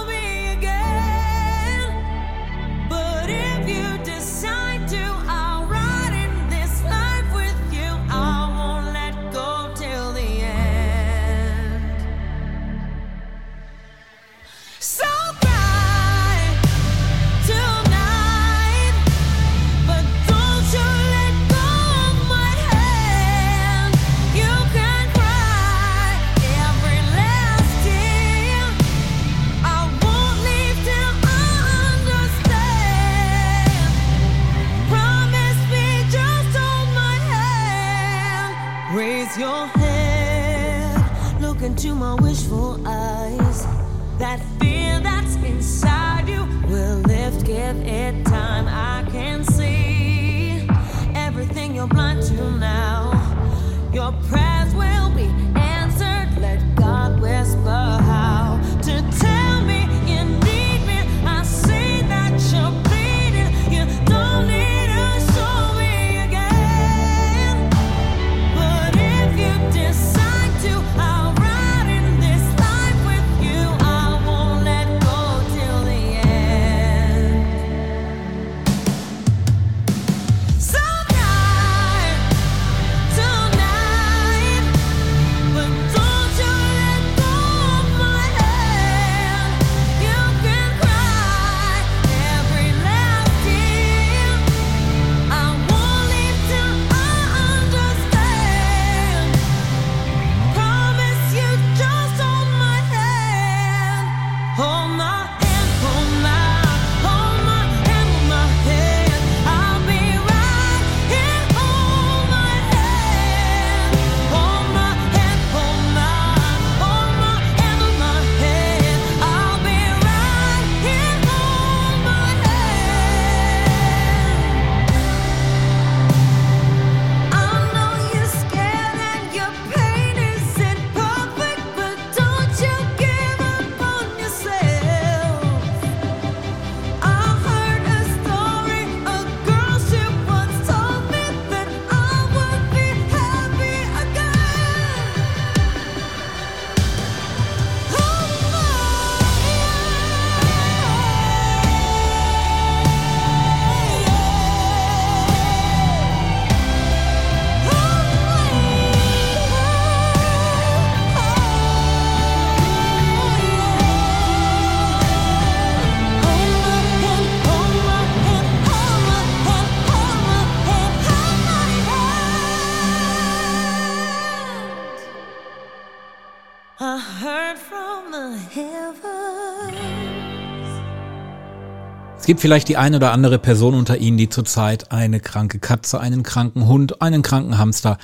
gibt 182.31 182.39
vielleicht 182.39 182.69
die 182.69 182.77
ein 182.77 182.95
oder 182.95 183.11
andere 183.11 183.39
Person 183.39 183.73
unter 183.73 183.97
Ihnen, 183.97 184.17
die 184.17 184.29
zurzeit 184.29 184.93
eine 184.93 185.19
kranke 185.19 185.59
Katze, 185.59 185.99
einen 185.99 186.23
kranken 186.23 186.65
Hund, 186.65 187.01
einen 187.01 187.23
kranken 187.23 187.57
Hamster 187.57 187.97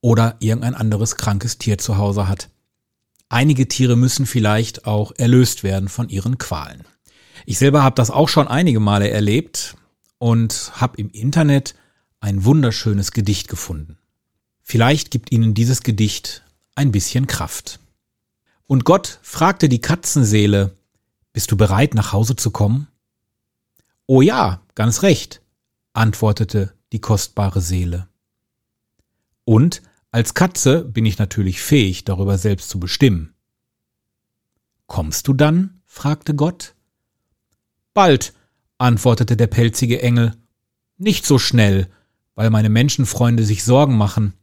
oder 0.00 0.34
irgendein 0.40 0.74
anderes 0.74 1.14
krankes 1.14 1.56
Tier 1.56 1.78
zu 1.78 1.96
Hause 1.96 2.26
hat. 2.26 2.48
Einige 3.28 3.68
Tiere 3.68 3.94
müssen 3.94 4.26
vielleicht 4.26 4.86
auch 4.86 5.12
erlöst 5.18 5.62
werden 5.62 5.88
von 5.88 6.08
ihren 6.08 6.36
Qualen. 6.36 6.82
Ich 7.46 7.60
selber 7.60 7.84
habe 7.84 7.94
das 7.94 8.10
auch 8.10 8.28
schon 8.28 8.48
einige 8.48 8.80
Male 8.80 9.08
erlebt 9.08 9.76
und 10.18 10.72
habe 10.74 10.96
im 10.96 11.08
Internet 11.10 11.76
ein 12.18 12.44
wunderschönes 12.44 13.12
Gedicht 13.12 13.46
gefunden. 13.46 13.98
Vielleicht 14.62 15.12
gibt 15.12 15.30
ihnen 15.30 15.54
dieses 15.54 15.84
Gedicht 15.84 16.42
ein 16.74 16.90
bisschen 16.90 17.28
Kraft. 17.28 17.78
Und 18.66 18.84
Gott 18.84 19.20
fragte 19.22 19.68
die 19.68 19.80
Katzenseele, 19.80 20.74
bist 21.32 21.52
du 21.52 21.56
bereit, 21.56 21.94
nach 21.94 22.12
Hause 22.12 22.34
zu 22.34 22.50
kommen? 22.50 22.88
Oh 24.12 24.22
ja, 24.22 24.60
ganz 24.74 25.04
recht, 25.04 25.40
antwortete 25.92 26.74
die 26.90 27.00
kostbare 27.00 27.60
Seele. 27.60 28.08
Und 29.44 29.82
als 30.10 30.34
Katze 30.34 30.84
bin 30.84 31.06
ich 31.06 31.20
natürlich 31.20 31.60
fähig, 31.60 32.02
darüber 32.02 32.36
selbst 32.36 32.70
zu 32.70 32.80
bestimmen. 32.80 33.36
Kommst 34.88 35.28
du 35.28 35.32
dann? 35.32 35.80
fragte 35.86 36.34
Gott. 36.34 36.74
Bald, 37.94 38.34
antwortete 38.78 39.36
der 39.36 39.46
pelzige 39.46 40.02
Engel. 40.02 40.34
Nicht 40.96 41.24
so 41.24 41.38
schnell, 41.38 41.88
weil 42.34 42.50
meine 42.50 42.68
Menschenfreunde 42.68 43.44
sich 43.44 43.62
Sorgen 43.62 43.96
machen. 43.96 44.34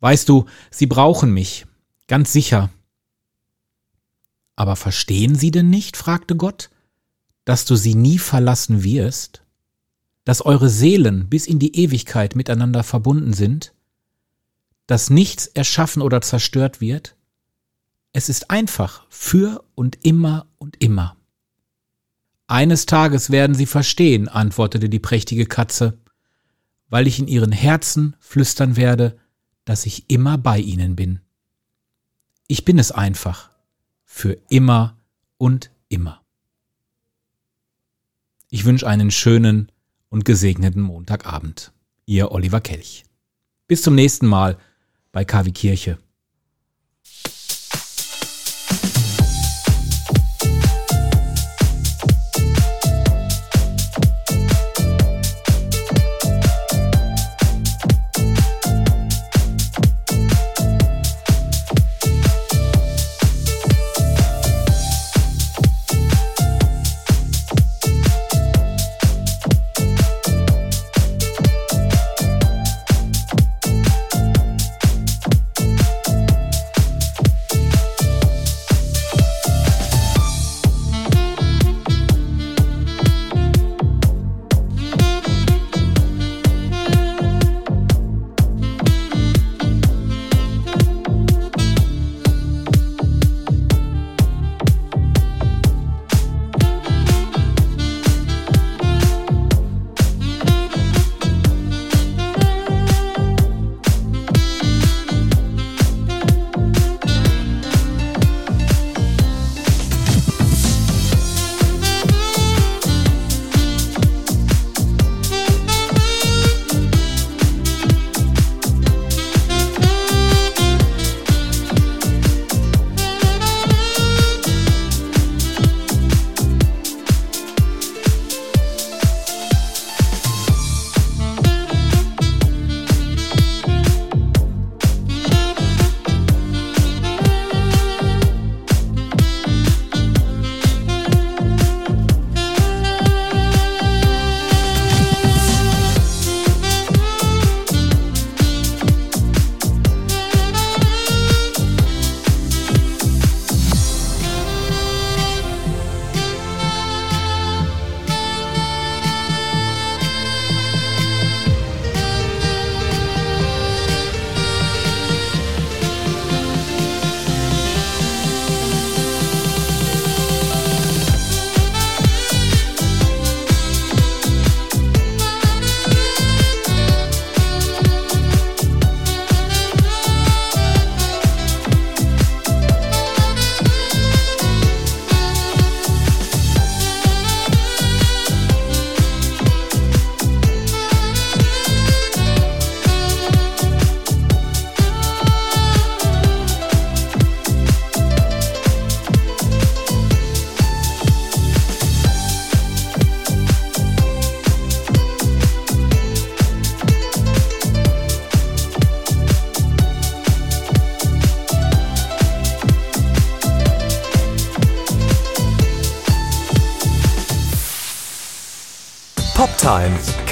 Weißt 0.00 0.28
du, 0.28 0.46
sie 0.72 0.86
brauchen 0.86 1.32
mich, 1.32 1.66
ganz 2.08 2.32
sicher. 2.32 2.68
Aber 4.56 4.74
verstehen 4.74 5.36
sie 5.36 5.52
denn 5.52 5.70
nicht, 5.70 5.96
fragte 5.96 6.34
Gott, 6.34 6.68
dass 7.44 7.64
du 7.64 7.76
sie 7.76 7.94
nie 7.94 8.18
verlassen 8.18 8.84
wirst? 8.84 9.42
Dass 10.24 10.44
eure 10.44 10.68
Seelen 10.68 11.28
bis 11.28 11.46
in 11.46 11.58
die 11.58 11.76
Ewigkeit 11.76 12.34
miteinander 12.36 12.82
verbunden 12.82 13.32
sind? 13.32 13.74
Dass 14.86 15.10
nichts 15.10 15.46
erschaffen 15.46 16.02
oder 16.02 16.20
zerstört 16.20 16.80
wird? 16.80 17.16
Es 18.12 18.28
ist 18.28 18.50
einfach 18.50 19.06
für 19.10 19.64
und 19.74 19.98
immer 20.04 20.46
und 20.58 20.82
immer. 20.82 21.16
Eines 22.46 22.86
Tages 22.86 23.30
werden 23.30 23.54
sie 23.54 23.66
verstehen, 23.66 24.28
antwortete 24.28 24.88
die 24.88 24.98
prächtige 24.98 25.46
Katze, 25.46 25.98
weil 26.88 27.06
ich 27.06 27.18
in 27.18 27.26
ihren 27.26 27.52
Herzen 27.52 28.16
flüstern 28.20 28.76
werde, 28.76 29.18
dass 29.64 29.86
ich 29.86 30.10
immer 30.10 30.38
bei 30.38 30.58
ihnen 30.58 30.94
bin. 30.94 31.20
Ich 32.46 32.64
bin 32.64 32.78
es 32.78 32.92
einfach, 32.92 33.50
für 34.04 34.38
immer 34.48 34.98
und 35.38 35.70
immer. 35.88 36.23
Ich 38.54 38.64
wünsche 38.64 38.86
einen 38.86 39.10
schönen 39.10 39.72
und 40.10 40.24
gesegneten 40.24 40.80
Montagabend. 40.80 41.72
Ihr 42.06 42.30
Oliver 42.30 42.60
Kelch. 42.60 43.02
Bis 43.66 43.82
zum 43.82 43.96
nächsten 43.96 44.28
Mal 44.28 44.58
bei 45.10 45.24
KW 45.24 45.50
Kirche. 45.50 45.98